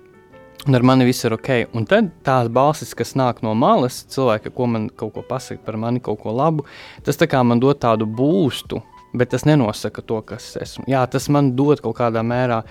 Un 0.62 0.79
ar 0.79 0.85
mani 0.87 1.07
viss 1.09 1.25
ir 1.27 1.35
ok. 1.35 1.51
Un 1.75 1.87
tad 1.90 2.12
tās 2.22 2.46
balsis, 2.53 2.94
kas 2.94 3.16
nāk 3.18 3.40
no 3.42 3.55
malas, 3.59 4.05
cilvēki, 4.14 4.53
ko 4.55 4.68
man 4.70 4.88
kaut 4.94 5.16
ko 5.16 5.25
pasaka 5.27 5.59
par 5.66 5.79
mani, 5.81 6.03
kaut 6.05 6.20
ko 6.22 6.35
labu, 6.37 6.66
tas 7.03 7.18
tā 7.18 7.27
kā 7.31 7.42
man 7.42 7.62
dod 7.62 7.81
tādu 7.83 8.07
būstu, 8.07 8.79
bet 9.12 9.33
tas 9.35 9.42
nenosaka 9.48 10.05
to, 10.07 10.20
kas 10.27 10.53
es 10.53 10.61
esmu. 10.62 10.87
Jā, 10.90 11.03
tas 11.11 11.27
man 11.35 11.53
dod 11.59 11.83
kaut 11.83 11.98
kādā 11.98 12.22
mērā 12.22 12.62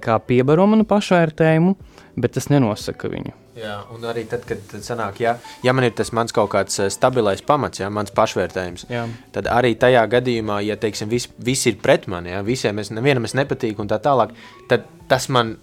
kā 0.00 0.16
piebaro 0.26 0.64
manu 0.66 0.82
pašvērtējumu, 0.88 1.74
bet 2.18 2.32
tas 2.34 2.48
nenosaka 2.50 3.10
viņu. 3.12 3.34
Jā, 3.54 3.76
un 3.94 4.02
arī 4.10 4.24
tad, 4.26 4.42
kad 4.48 4.72
sanāk, 4.82 5.20
ja, 5.22 5.36
ja 5.62 5.74
man 5.76 5.86
ir 5.86 5.92
tas 5.94 6.10
mans 6.16 6.34
kaut 6.34 6.50
kāds 6.50 6.80
eh, 6.82 6.88
stabilais 6.90 7.42
pamats, 7.46 7.78
ja, 7.78 7.90
mans 7.94 8.10
pašvērtējums, 8.14 8.88
Jā. 8.90 9.04
tad 9.36 9.46
arī 9.52 9.76
tajā 9.78 10.02
gadījumā, 10.10 10.58
ja 10.66 10.74
teiksim, 10.80 11.06
vis, 11.12 11.28
visi 11.38 11.70
ir 11.70 11.78
pret 11.82 12.08
mani, 12.10 12.32
ja, 12.34 12.42
visiem 12.42 12.82
es, 12.82 12.90
nevienam 12.90 13.28
es 13.28 13.36
nepatīku 13.38 13.84
un 13.84 13.92
tā 13.92 14.00
tālāk, 14.02 14.34
tad 14.72 14.88
tas 15.06 15.28
man 15.30 15.54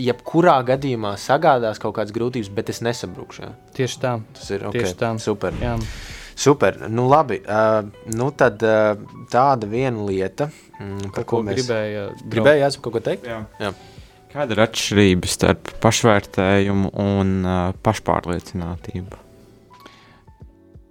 jebkurā 0.00 0.56
gadījumā 0.72 1.14
sagādās 1.20 1.80
kaut 1.82 1.96
kādas 1.98 2.14
grūtības, 2.16 2.50
bet 2.56 2.72
es 2.72 2.80
nesabrukšu. 2.84 3.44
Ja. 3.44 3.52
Tieši 3.76 4.00
tā. 4.02 4.14
Tas 4.38 4.50
ir 4.56 4.66
okay. 4.70 4.84
Tieši 4.84 4.98
tā. 5.00 5.12
super. 5.22 5.56
Jā. 5.62 5.76
Super. 6.40 6.78
Nu, 6.88 7.04
labi. 7.10 7.40
Uh, 7.44 7.90
nu, 8.16 8.30
tad 8.32 8.62
uh, 8.64 8.94
tāda 9.32 9.68
viena 9.68 10.06
lieta, 10.08 10.48
mm, 10.78 11.10
par 11.12 11.26
Ko 11.28 11.36
ko 11.36 11.42
mēs 11.44 11.60
gribēja? 11.60 12.04
gribējām 12.24 12.64
Jāsip, 12.64 12.84
kaut 12.86 12.96
ko 12.96 13.02
teikt. 13.04 13.28
Jā. 13.28 13.42
Jā. 13.60 13.74
Kāda 14.30 14.54
ir 14.54 14.62
atšķirība 14.62 15.28
starp 15.28 15.72
pašvērtējumu 15.82 16.92
un 17.02 17.34
uh, 17.42 17.58
pašpārliecinātību? 17.84 19.18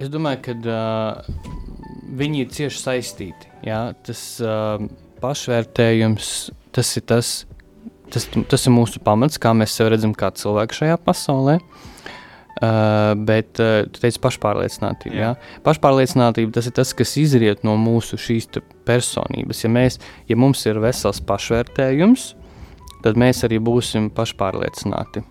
Es 0.00 0.08
domāju, 0.12 0.42
ka 0.46 0.56
uh, 0.60 1.30
viņi 2.20 2.44
ir 2.44 2.52
cieši 2.54 2.82
saistīti. 2.84 3.50
Jā? 3.66 3.80
Tas 4.06 4.22
uh, 4.44 4.82
pašvērtējums, 5.24 6.28
tas 6.76 6.92
ir 7.00 7.06
tas, 7.10 7.32
tas, 8.12 8.26
tas 8.50 8.66
ir 8.66 8.74
mūsu 8.74 9.02
pamats, 9.04 9.40
kā 9.40 9.52
mēs 9.56 9.74
sevi 9.76 9.94
redzam 9.94 10.14
kā 10.16 10.32
cilvēku 10.36 10.82
šajā 10.82 11.00
pasaulē. 11.06 11.60
Uh, 12.60 13.14
bet 13.16 13.56
uh, 13.62 13.86
tu 13.88 14.02
teici 14.02 14.20
pašpārliecinātība. 14.20 15.14
Jā. 15.16 15.28
Jā? 15.30 15.60
Pašpārliecinātība 15.64 16.52
tas 16.52 16.66
ir 16.68 16.74
tas, 16.76 16.90
kas 16.98 17.14
izriet 17.16 17.62
no 17.64 17.78
mūsu 17.80 18.18
šīs 18.20 18.50
personības. 18.84 19.62
Ja, 19.64 19.70
mēs, 19.72 19.96
ja 20.28 20.36
mums 20.36 20.66
ir 20.68 20.82
vesels 20.82 21.22
pašvērtējums, 21.24 22.26
tad 23.06 23.20
mēs 23.20 23.46
arī 23.48 23.62
būsim 23.64 24.10
pašpārliecināti. 24.12 25.22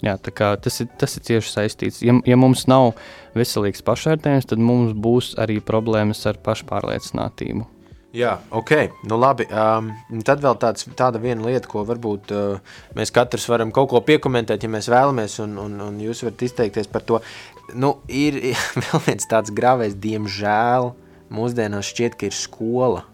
Jā, 0.00 0.14
tas, 0.16 0.78
ir, 0.80 0.88
tas 0.96 1.18
ir 1.18 1.26
cieši 1.26 1.52
saistīts. 1.52 2.00
Ja, 2.06 2.14
ja 2.24 2.38
mums 2.40 2.64
nav 2.70 2.94
veselīgs 3.36 3.84
pašvērtējums, 3.84 4.48
tad 4.48 4.62
mums 4.64 4.94
būs 4.96 5.34
arī 5.42 5.58
problēmas 5.60 6.24
ar 6.30 6.40
pašpārliecinātību. 6.46 7.66
Jā, 8.10 8.32
ok, 8.50 8.72
nu 9.06 9.14
labi. 9.22 9.44
Um, 9.54 9.92
tad 10.26 10.40
vēl 10.42 10.56
tāds, 10.58 10.88
tāda 10.98 11.20
viena 11.22 11.46
lieta, 11.46 11.68
ko 11.70 11.84
varbūt 11.86 12.32
uh, 12.34 12.78
mēs 12.98 13.12
katrs 13.14 13.46
varam 13.46 13.70
kaut 13.74 13.92
ko 13.92 14.00
piekomentēt, 14.02 14.66
ja 14.66 14.70
mēs 14.72 14.88
vēlamies, 14.90 15.36
un, 15.44 15.54
un, 15.62 15.76
un 15.84 16.00
jūs 16.02 16.24
varat 16.26 16.42
izteikties 16.42 16.90
par 16.90 17.06
to. 17.06 17.20
Nu, 17.78 18.00
ir 18.10 18.40
vēl 18.82 19.04
viens 19.06 19.30
tāds 19.30 19.54
grāvējs, 19.54 19.94
diemžēl, 20.02 20.90
mūsdienās 21.30 21.92
šķiet, 21.92 22.18
ka 22.18 22.26
ir 22.26 22.34
skola. 22.34 23.04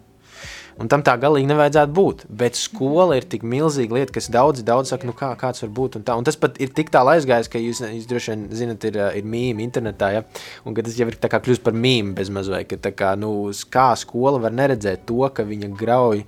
Un 0.76 0.90
tam 0.92 1.00
tā 1.00 1.14
galīgi 1.20 1.48
nevajadzētu 1.48 1.94
būt. 1.96 2.24
Bet 2.42 2.58
skola 2.58 3.16
ir 3.16 3.24
tik 3.24 3.46
milzīga 3.48 3.96
lieta, 3.96 4.12
kas 4.12 4.28
daudz, 4.32 4.60
daudz 4.66 4.92
saka, 4.92 5.08
nu 5.08 5.14
kā, 5.16 5.30
kāds 5.40 5.64
var 5.64 5.70
būt. 5.78 5.96
Un, 5.96 6.04
tā. 6.04 6.16
un 6.20 6.26
tas 6.26 6.36
pat 6.40 6.60
ir 6.60 6.74
tik 6.76 6.92
tālu 6.92 7.14
aizgājis, 7.14 7.48
ka 7.52 7.62
jūs, 7.62 7.80
jūs 7.94 8.08
droši 8.10 8.34
vien 8.34 8.44
zinat, 8.60 8.84
ir, 8.90 8.98
ir 9.20 9.30
mīmī 9.36 9.64
internetā. 9.64 10.12
Ja? 10.18 10.26
Un 10.68 10.76
tas 10.76 10.98
jau 10.98 11.08
ir 11.08 11.16
kļuvis 11.16 11.64
par 11.64 11.76
mīmiju 11.76 12.18
bez 12.18 12.32
mazliet. 12.32 12.76
Ka, 12.76 12.92
kā, 12.92 13.14
nu, 13.20 13.32
kā 13.72 13.88
skola 13.96 14.42
var 14.42 14.52
neredzēt 14.56 15.06
to, 15.08 15.22
ka 15.32 15.48
viņa 15.48 15.72
grauj 15.80 16.26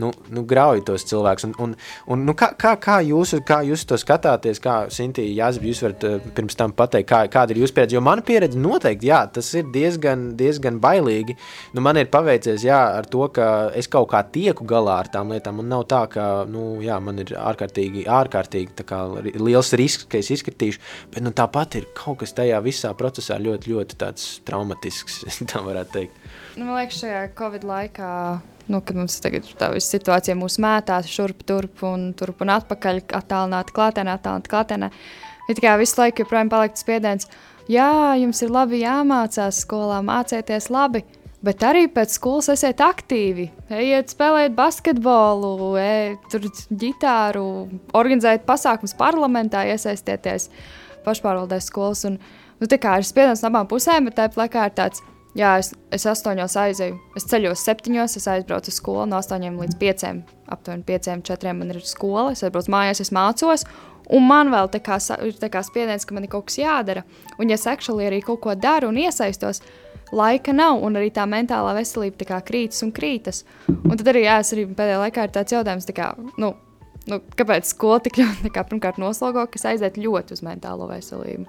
nu, 0.00 0.10
nu, 0.32 0.44
grauj 0.48 0.82
tos 0.88 1.04
cilvēkus. 1.08 1.46
Un, 1.48 1.54
un, 1.62 1.74
un, 2.14 2.24
nu, 2.28 2.34
kā, 2.38 2.52
kā, 2.58 2.74
kā, 2.80 2.98
jūs, 3.04 3.34
kā 3.46 3.60
jūs 3.66 3.84
to 3.88 3.98
skatāties, 4.00 4.60
kā 4.62 4.76
Sintīna 4.92 5.34
Jāzba, 5.36 5.68
jūs 5.68 5.82
varat 5.84 6.06
uh, 6.08 6.30
pirms 6.36 6.58
tam 6.58 6.74
pateikt, 6.76 7.08
kā, 7.10 7.22
kāda 7.32 7.54
ir 7.54 7.62
jūsu 7.62 7.76
pieredze? 7.76 7.96
Jo 7.96 8.04
mana 8.04 8.24
pieredze 8.26 8.60
noteikti, 8.60 9.10
jā, 9.10 9.22
tas 9.34 9.50
ir 9.58 9.68
diezgan, 9.74 10.30
diezgan 10.38 10.80
bailīgi. 10.82 11.36
Nu, 11.76 11.84
man 11.84 12.00
ir 12.00 12.10
paveicies, 12.12 12.64
jā, 12.66 12.80
ar 12.98 13.08
to, 13.12 13.26
ka 13.34 13.48
es 13.78 13.90
kaut 13.92 14.10
kā 14.12 14.22
tieku 14.34 14.66
galā 14.68 15.00
ar 15.02 15.10
tām 15.12 15.34
lietām, 15.34 15.60
un 15.62 15.70
nav 15.72 15.86
tā, 15.90 16.04
ka, 16.12 16.28
nu, 16.50 16.76
jā, 16.84 16.98
man 17.02 17.20
ir 17.22 17.34
ārkārtīgi, 17.38 18.06
ārkārtīgi 18.20 18.86
kā, 18.88 19.02
liels 19.40 19.72
risks, 19.78 20.08
ka 20.08 20.20
es 20.22 20.32
izkritīšu, 20.34 20.82
bet, 21.12 21.22
nu, 21.24 21.34
tāpat 21.36 21.80
ir 21.80 21.90
kaut 21.98 22.22
kas 22.22 22.34
tajā 22.36 22.60
visā 22.64 22.92
procesā 22.98 23.38
ļoti, 23.42 23.74
ļoti 23.74 24.00
tāds 24.00 24.30
traumatisks, 24.48 25.22
tā 25.50 25.64
varētu 25.64 25.98
teikt. 25.98 26.22
Nu, 26.52 26.66
man 26.66 26.82
liekas, 26.82 27.00
šajā 27.00 27.20
Covid 27.38 27.62
laikā 27.64 28.08
nu, 28.70 28.80
kad 28.84 28.98
mums 28.98 29.18
tagad 29.22 29.46
tā 29.58 29.70
situācija 29.82 30.36
mūs 30.38 30.58
mētās 30.62 31.08
šurp, 31.10 31.42
turp 31.48 31.82
un 31.88 32.10
turp 32.18 32.44
un 32.44 32.52
atpakaļ, 32.54 33.02
attālināti 33.18 33.74
klātienē, 33.76 34.18
attālināti 34.18 34.52
klātienē. 34.52 34.90
Ir 35.48 35.58
tikai 35.58 35.78
visu 35.80 35.98
laiku 35.98 36.22
joprojām 36.22 36.52
paliek 36.52 36.78
spiediens. 36.78 37.26
Jā, 37.70 38.14
jums 38.18 38.42
ir 38.42 38.52
labi 38.52 38.82
jāmācās 38.82 39.62
skolā, 39.64 40.00
mācieties 40.06 40.68
labi, 40.74 41.04
bet 41.46 41.62
arī 41.66 41.86
pēc 41.90 42.16
skolas 42.16 42.50
esiet 42.54 42.82
aktīvi. 42.82 43.48
Ejiet, 43.70 44.14
spēlēt 44.14 44.54
basketbolu, 44.58 45.74
ejiet, 45.82 46.38
ģitāru, 46.82 47.46
organizējiet 47.98 48.46
pasākumus 48.48 48.94
parlamentā, 48.98 49.64
iesaistieties 49.70 50.48
pašpārvaldēs 51.06 51.70
skolas. 51.70 52.04
Un, 52.10 52.18
nu, 52.60 52.70
tā 52.70 52.78
kā 52.82 52.98
ir 52.98 53.06
spiediens 53.06 53.42
no 53.42 53.50
abām 53.50 53.70
pusēm, 53.70 54.10
bet 54.10 54.18
tāpat 54.18 54.44
laikā 54.44 54.68
ir 54.70 54.78
tāds 54.78 55.06
Jā, 55.38 55.54
es, 55.62 55.70
es 55.94 56.04
astoņos 56.08 56.54
aizēju. 56.60 56.98
Es 57.16 57.24
ceļos 57.30 57.62
septiņos, 57.64 58.18
es 58.20 58.28
aizbraucu 58.28 58.68
uz 58.68 58.76
skolu 58.76 59.06
no 59.08 59.16
astoņiem 59.16 59.56
līdz 59.62 59.78
pieciem. 59.80 60.20
Aptuveni 60.52 60.84
pieciem, 60.84 61.22
četriem 61.24 61.62
man 61.62 61.72
ir 61.72 61.80
skola. 61.88 62.34
Es 62.34 62.44
aizbraucu 62.44 62.72
mājās, 62.74 63.00
es 63.00 63.12
mācos. 63.16 63.64
Un 64.12 64.26
man 64.28 64.50
vēl 64.52 64.68
tā 64.74 64.82
kā, 64.84 64.98
ir 65.24 65.38
tā 65.40 65.48
kā 65.52 65.62
spiediens, 65.64 66.04
ka 66.04 66.16
man 66.16 66.26
ir 66.26 66.32
kaut 66.34 66.50
kas 66.50 66.58
jādara. 66.60 67.06
Un, 67.38 67.48
ja 67.48 67.56
es 67.56 67.64
actually 67.70 68.04
arī 68.10 68.20
kaut 68.26 68.42
ko 68.44 68.56
daru 68.58 68.90
un 68.92 69.00
iesaistos, 69.00 69.62
laika 70.12 70.52
nav, 70.52 70.82
un 70.84 71.00
arī 71.00 71.08
tā 71.14 71.24
mentālā 71.28 71.72
veselība 71.78 72.28
kā 72.28 72.42
krītas 72.44 72.84
un 72.84 72.92
krītas. 72.92 73.46
Un 73.70 73.96
tad 73.96 74.12
arī, 74.12 74.26
jā, 74.26 74.36
arī 74.42 74.66
pēdējā 74.68 75.00
laikā 75.06 75.26
ir 75.26 75.34
tāds 75.38 75.56
jautājums, 75.56 75.88
kā, 75.96 76.12
nu, 76.42 76.52
nu, 77.08 77.22
kāpēc 77.38 77.72
skola 77.72 78.02
tik 78.04 78.20
ļoti, 78.20 78.52
kā, 78.54 78.66
pirmkārt, 78.68 79.00
noslogo, 79.00 79.46
kas 79.54 79.70
aiziet 79.72 79.96
ļoti 79.96 80.36
uz 80.36 80.44
mentālo 80.44 80.90
veselību. 80.92 81.48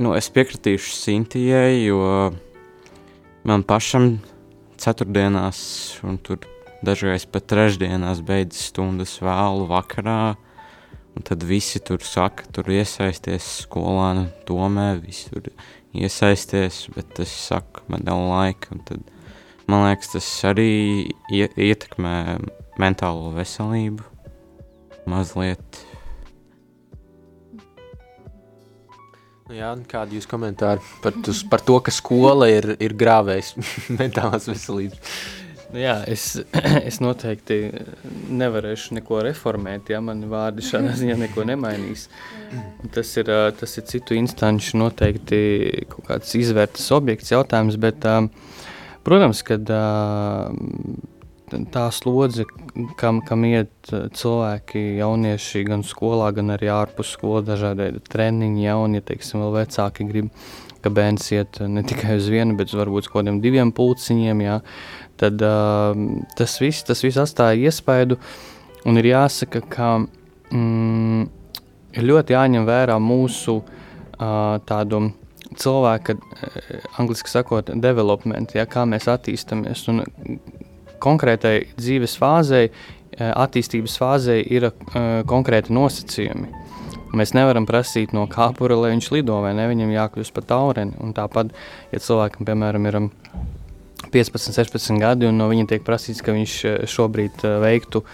Nu, 0.00 0.16
es 0.16 0.30
piekritīšu 0.32 0.96
Sintijai, 0.96 1.84
jo 1.84 2.00
man 3.44 3.64
pašam 3.66 4.18
ceturtdienās, 4.80 5.60
un 6.06 6.18
tur 6.24 6.44
dažreiz 6.86 7.26
pat 7.28 7.48
trešdienās 7.50 8.22
beidzas 8.24 8.70
stundas 8.70 9.18
vēlu 9.22 9.68
vakarā. 9.70 10.36
Un 11.10 11.24
tad 11.26 11.42
visi 11.42 11.80
tur 11.82 12.04
saka, 12.06 12.46
tur 12.54 12.68
iesaisties 12.70 13.46
skolā, 13.64 14.28
domē, 14.46 14.92
visi 15.02 15.32
tur 15.32 15.48
iesaisties, 15.90 16.84
bet 16.94 17.18
es 17.24 17.32
saku, 17.48 17.82
man 17.90 18.06
nav 18.06 18.22
laika. 18.28 18.78
Tad, 18.86 19.02
man 19.66 19.88
liekas, 19.88 20.12
tas 20.14 20.28
arī 20.46 21.10
ietekmē 21.34 22.14
mentālo 22.80 23.34
veselību 23.34 24.06
mazliet. 25.10 25.82
Jā, 29.56 29.74
kādi 29.90 30.18
jūs 30.18 30.28
komentāri 30.30 30.82
par, 31.02 31.14
tus, 31.24 31.42
par 31.46 31.62
to, 31.64 31.78
ka 31.84 31.92
skola 31.94 32.48
ir, 32.50 32.74
ir 32.82 32.96
grāvējis 32.98 33.54
mentālās 34.00 34.48
veselības? 34.50 35.20
Nu 35.70 35.78
jā, 35.78 36.00
es, 36.10 36.34
es 36.88 36.98
noteikti 37.02 37.60
nevarēšu 38.40 38.96
neko 38.98 39.20
reformēt, 39.28 39.92
ja 39.94 40.00
mani 40.02 40.28
vārdi 40.30 40.64
šādā 40.66 40.96
ziņā 40.98 41.18
neko 41.20 41.46
nemainīs. 41.46 42.08
Tas 42.94 43.12
ir, 43.20 43.30
tas 43.60 43.76
ir 43.78 43.86
citu 43.90 44.18
instanču 44.18 44.80
noteikti 44.80 45.40
kaut 45.92 46.08
kāds 46.08 46.34
izvērtas 46.38 46.90
objekts 46.96 47.30
jautājums, 47.30 47.78
bet, 47.80 48.06
protams, 49.06 49.44
kad 49.46 49.70
tā 51.72 51.86
slodze, 51.94 52.46
kam, 53.00 53.20
kam 53.26 53.44
iet 53.48 53.92
eh, 53.92 54.08
cilvēki, 54.16 54.82
jaunieši 55.00 55.64
gan 55.68 55.84
skolā, 55.86 56.30
gan 56.36 56.54
arī 56.56 56.70
ārpus 56.72 57.14
skolas, 57.16 57.46
dažādi 57.48 57.92
treniņi, 58.10 58.66
jauni, 58.66 59.00
ja 59.00 59.06
teiksim, 59.10 59.42
vēl 59.44 59.56
vecāki 59.60 60.06
grib, 60.08 60.30
ka 60.80 60.92
bērns 60.94 61.28
iet 61.36 61.60
ne 61.68 61.84
tikai 61.86 62.16
uz 62.20 62.30
vienu, 62.32 62.56
bet 62.58 62.72
varbūt 62.72 63.06
uz 63.06 63.10
kaut 63.10 63.22
kādiem 63.22 63.42
diviem 63.44 63.72
pulciņiem, 63.76 64.44
jā, 64.46 64.60
tad 65.20 65.42
uh, 65.44 65.92
tas 66.38 66.56
viss, 66.62 66.86
tas 66.88 67.04
viss 67.04 67.20
atstāja 67.20 67.68
iespaidu, 67.68 68.16
un 68.88 68.96
ir 68.96 69.10
jāsaka, 69.10 69.60
ka 69.68 69.90
mm, 70.00 71.26
ir 72.00 72.08
ļoti 72.08 72.36
jāņem 72.36 72.64
vērā 72.68 72.96
mūsu 73.02 73.58
uh, 73.60 74.56
tādu 74.64 75.10
cilvēka, 75.60 76.16
angliski 77.02 77.28
sakot, 77.28 77.74
development, 77.82 78.54
ja, 78.56 78.64
kā 78.70 78.86
mēs 78.88 79.08
attīstamies, 79.10 79.84
un 79.92 80.04
konkrētai 81.02 81.54
dzīves 81.78 82.16
fāzei, 82.20 82.70
eh, 82.70 83.30
attīstības 83.30 83.96
fāzei 84.00 84.40
ir 84.46 84.68
uh, 84.70 84.74
konkrēti 85.28 85.74
nosacījumi. 85.74 86.50
Mēs 87.16 87.32
nevaram 87.34 87.66
prasīt 87.66 88.12
no 88.14 88.28
kāpura, 88.30 88.76
lai 88.78 88.92
viņš 88.92 89.08
lido, 89.16 89.40
vai 89.42 89.50
ne? 89.58 89.64
Viņam 89.66 89.90
jākļūst 89.90 90.34
par 90.36 90.44
taureni. 90.46 90.94
Un 91.02 91.10
tāpat, 91.16 91.50
ja 91.90 91.98
cilvēkam, 91.98 92.46
piemēram, 92.46 92.86
ir 92.86 92.98
15, 94.14 94.54
16 94.54 95.00
gadi, 95.02 95.26
un 95.26 95.40
no 95.40 95.48
viņa 95.50 95.66
tiek 95.72 95.82
prasīts, 95.86 96.22
ka 96.22 96.36
viņš 96.36 96.56
eh, 96.70 96.78
šobrīd 96.90 97.44
veiktu 97.64 98.04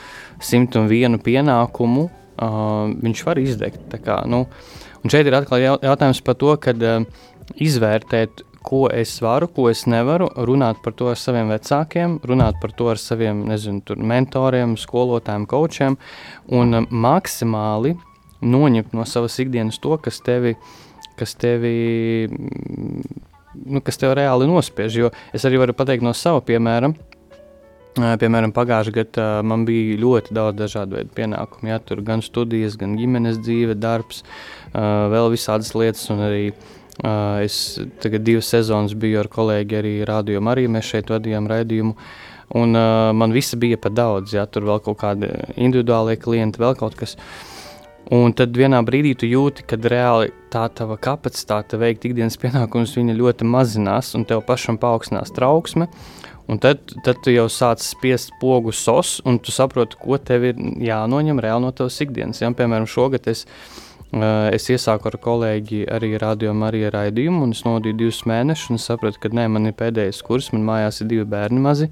101 0.40 1.20
pienākumu, 1.24 2.08
uh, 2.08 2.90
viņš 3.02 3.24
var 3.28 3.40
izdegt. 3.40 3.96
Kā, 4.04 4.22
nu, 4.28 4.44
un 5.02 5.12
šeit 5.12 5.28
ir 5.28 5.36
atkal 5.38 5.62
jautājums 5.64 6.22
par 6.24 6.36
to, 6.40 6.52
kad 6.60 6.82
uh, 6.84 7.04
izvērtēt 7.54 8.42
ko 8.66 8.86
es 8.92 9.14
varu, 9.22 9.48
ko 9.52 9.68
es 9.70 9.84
nevaru, 9.86 10.28
runāt 10.48 10.80
par 10.82 10.94
to 10.98 11.10
ar 11.12 11.20
saviem 11.20 11.52
vecākiem, 11.54 12.18
runāt 12.26 12.58
par 12.62 12.74
to 12.76 12.90
ar 12.90 13.00
saviem 13.00 13.44
nezinu, 13.46 13.96
mentoriem, 13.96 14.74
skolotājiem, 14.80 15.46
kočiem 15.50 15.98
un 16.58 16.80
um, 16.80 16.88
maksimāli 17.06 17.94
noņemt 18.46 18.94
no 18.96 19.06
savas 19.08 19.38
ikdienas 19.42 19.78
to, 19.82 19.94
kas 20.02 20.18
tevi, 20.24 20.56
kas 21.16 21.34
tevi, 21.38 21.74
nu, 22.28 23.82
kas 23.84 24.02
tev 24.02 24.16
reāli 24.18 24.48
nospiež. 24.50 24.98
Jo 24.98 25.12
es 25.34 25.46
arī 25.48 25.62
varu 25.62 25.76
pateikt 25.76 26.04
no 26.04 26.14
sava 26.16 26.42
piemēra. 26.44 26.92
Piemēram, 27.96 28.52
pagājušajā 28.52 28.92
gadā 28.92 29.26
man 29.40 29.62
bija 29.64 29.94
ļoti 30.02 30.34
daudz 30.36 30.58
dažādu 30.58 30.98
veidu 30.98 31.14
pienākumu. 31.16 31.70
Jā, 31.70 31.78
tur 31.80 32.02
gan 32.04 32.20
studijas, 32.20 32.76
gan 32.76 32.92
ģimenes 32.98 33.38
dzīve, 33.40 33.78
darbs, 33.80 34.20
vēl 34.74 35.30
visādas 35.32 35.72
lietas, 35.72 36.04
un 36.12 36.20
arī 36.26 36.42
Uh, 36.50 36.85
es 37.44 37.78
tagad 38.00 38.24
divas 38.24 38.48
sezonas 38.48 38.94
biju 38.96 39.20
ar 39.20 39.28
kolēģi 39.32 39.76
arī 39.80 39.92
Rādio 40.08 40.40
Mariju. 40.40 40.72
Mēs 40.72 40.94
šeit 40.94 41.12
vadījām 41.12 41.48
raidījumu. 41.50 41.96
Un, 42.56 42.78
uh, 42.78 43.10
man 43.12 43.34
viss 43.34 43.56
bija 43.58 43.76
par 43.76 43.92
daudz, 43.92 44.32
ja 44.36 44.46
tur 44.46 44.68
vēl 44.68 44.80
kaut 44.84 45.00
kādi 45.00 45.28
individuāli 45.58 46.14
klienti, 46.22 46.62
vēl 46.62 46.76
kaut 46.78 46.94
kas. 46.96 47.16
Un 48.14 48.30
tad 48.38 48.54
vienā 48.54 48.78
brīdī 48.86 49.16
tu 49.18 49.26
jūti, 49.26 49.64
ka 49.66 49.76
reāli 49.82 50.30
tā 50.54 50.68
tava 50.70 50.94
kapacitāte 50.94 51.76
veikt 51.80 52.06
ikdienas 52.06 52.38
pienākumus 52.38 52.94
ļoti 52.94 53.48
mazinās, 53.50 54.12
un 54.14 54.24
tev 54.24 54.44
pašam 54.46 54.78
paaugstinās 54.78 55.34
trauksme. 55.34 55.88
Un 56.46 56.60
tad, 56.62 56.78
tad 57.02 57.18
tu 57.26 57.34
jau 57.34 57.48
sāc 57.50 57.82
spiest 57.82 58.30
pogu 58.38 58.70
sos, 58.70 59.16
un 59.26 59.40
tu 59.42 59.50
saproti, 59.50 59.98
ko 59.98 60.14
tev 60.22 60.44
ir 60.46 60.60
jānoņem 60.86 61.42
reāli 61.42 61.66
no 61.66 61.72
tavas 61.74 61.98
ikdienas. 62.04 62.38
Ja, 62.44 62.52
piemēram, 62.54 62.86
šogad 62.86 63.26
es, 63.26 63.42
uh, 63.42 63.85
es 64.54 64.68
iesāku 64.72 65.10
ar 65.10 65.16
kolēģi 65.22 65.82
arī 65.92 66.12
radio 66.20 66.52
Mariju 66.56 66.92
raidījumu, 66.94 67.42
un 67.46 67.52
es 67.56 67.62
novadīju 67.66 67.98
divus 68.00 68.22
mēnešus, 68.28 68.70
un 68.72 68.80
sapratu, 68.82 69.20
ka 69.22 69.30
nē, 69.34 69.46
man 69.52 69.68
ir 69.70 69.76
pēdējais 69.76 70.22
kurs, 70.26 70.52
man 70.54 70.64
mājās 70.68 71.02
ir 71.02 71.10
divi 71.10 71.26
bērni 71.28 71.60
mazi, 71.62 71.90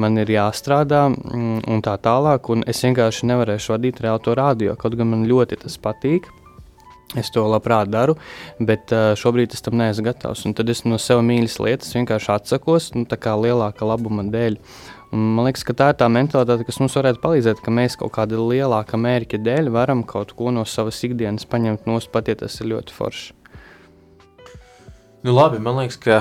man 0.00 0.18
ir 0.20 0.30
jāstrādā 0.34 1.06
mm, 1.10 1.66
un 1.70 1.84
tā 1.84 1.96
tālāk, 2.04 2.50
un 2.52 2.64
es 2.70 2.82
vienkārši 2.84 3.30
nevarēšu 3.30 3.74
vadīt 3.74 4.00
reāli 4.04 4.24
to 4.24 4.38
radio, 4.38 4.76
kaut 4.78 4.96
gan 5.00 5.12
man 5.12 5.28
ļoti 5.30 5.62
tas 5.64 5.78
patīk. 5.80 6.30
Es 7.14 7.28
to 7.30 7.44
labprāt 7.46 7.90
daru, 7.92 8.16
bet 8.58 8.90
uh, 8.90 9.12
šobrīd 9.18 9.52
es 9.54 9.62
tam 9.62 9.76
neesmu 9.78 10.08
gatavs. 10.08 10.42
Un 10.48 10.54
tad 10.58 10.72
es 10.72 10.82
no 10.82 10.98
sev 10.98 11.20
mīļas 11.22 11.60
lietas 11.62 11.94
vienkārši 11.94 12.32
atsakos, 12.34 12.88
nu, 12.96 13.04
tā 13.06 13.20
kā 13.22 13.36
lielāka 13.38 13.86
labuma 13.86 14.24
dēļ. 14.34 14.56
Un 14.56 14.93
man 15.14 15.46
liekas, 15.46 15.62
ka 15.66 15.76
tā 15.78 15.90
ir 15.92 15.98
tā 16.00 16.08
mentalitāte, 16.10 16.66
kas 16.66 16.80
mums 16.82 16.96
varētu 16.98 17.22
palīdzēt, 17.22 17.62
ka 17.64 17.72
mēs 17.74 17.96
kaut 18.00 18.12
kāda 18.16 18.40
lielāka 18.40 18.98
mērķa 19.00 19.40
dēļ 19.44 19.70
varam 19.74 20.04
kaut 20.08 20.34
ko 20.36 20.52
no 20.54 20.66
savas 20.68 20.98
ikdienas 21.06 21.46
paņemt 21.48 21.88
nost, 21.90 22.10
pat 22.14 22.30
ja 22.30 22.36
tas 22.40 22.58
ir 22.60 22.72
ļoti 22.74 22.96
forši. 22.96 23.32
Nu, 25.24 25.32
labi, 25.32 25.56
man 25.64 25.78
liekas, 25.80 25.96
ka, 26.04 26.18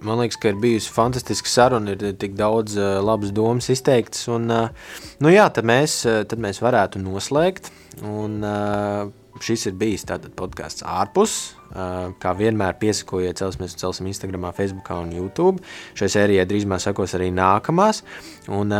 man 0.00 0.22
liekas, 0.22 0.38
ka 0.40 0.48
ir 0.52 0.60
bijusi 0.62 0.92
fantastiska 0.94 1.50
saruna, 1.50 1.92
ir 1.92 2.14
tik 2.16 2.32
daudz 2.38 2.78
uh, 2.78 2.96
labas 3.04 3.34
domas 3.36 3.68
izteiktas. 3.68 4.22
Un, 4.32 4.48
uh, 4.48 4.94
nu, 5.20 5.28
jā, 5.28 5.44
tad 5.52 5.68
mēs, 5.68 5.98
uh, 6.08 6.22
tad 6.24 6.40
mēs 6.40 6.62
varētu 6.64 7.02
noslēgt. 7.04 7.68
Un, 8.00 8.38
uh, 8.40 9.10
šis 9.38 9.68
ir 9.70 9.76
bijis 9.78 10.06
tātad 10.08 10.34
podkāsts 10.38 10.84
ārpus. 10.86 11.36
Kā 11.70 12.32
vienmēr 12.34 12.74
piesakojiet, 12.80 13.38
celsimies 13.38 13.76
un 13.76 13.82
celsim 13.84 14.08
Instagram, 14.10 14.48
Facebook 14.56 14.90
un 14.96 15.12
YouTube. 15.14 15.62
Šai 15.98 16.10
sērijai 16.10 16.48
drīzumā 16.50 16.80
sekos 16.82 17.14
arī 17.18 17.30
nākamās. 17.34 18.02
Un, 18.50 18.74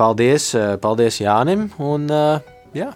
paldies, 0.00 0.52
paldies 0.80 1.20
Jānim. 1.20 1.68
Un, 1.84 2.08
jā, 2.76 2.94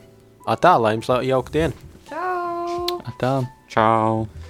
atā, 0.49 0.79
lai 0.81 0.97
jums 0.97 1.13
jauka 1.29 1.59
diena! 1.59 1.93
Čau! 2.09 2.89
Tā. 3.21 3.37
Čau! 3.69 4.44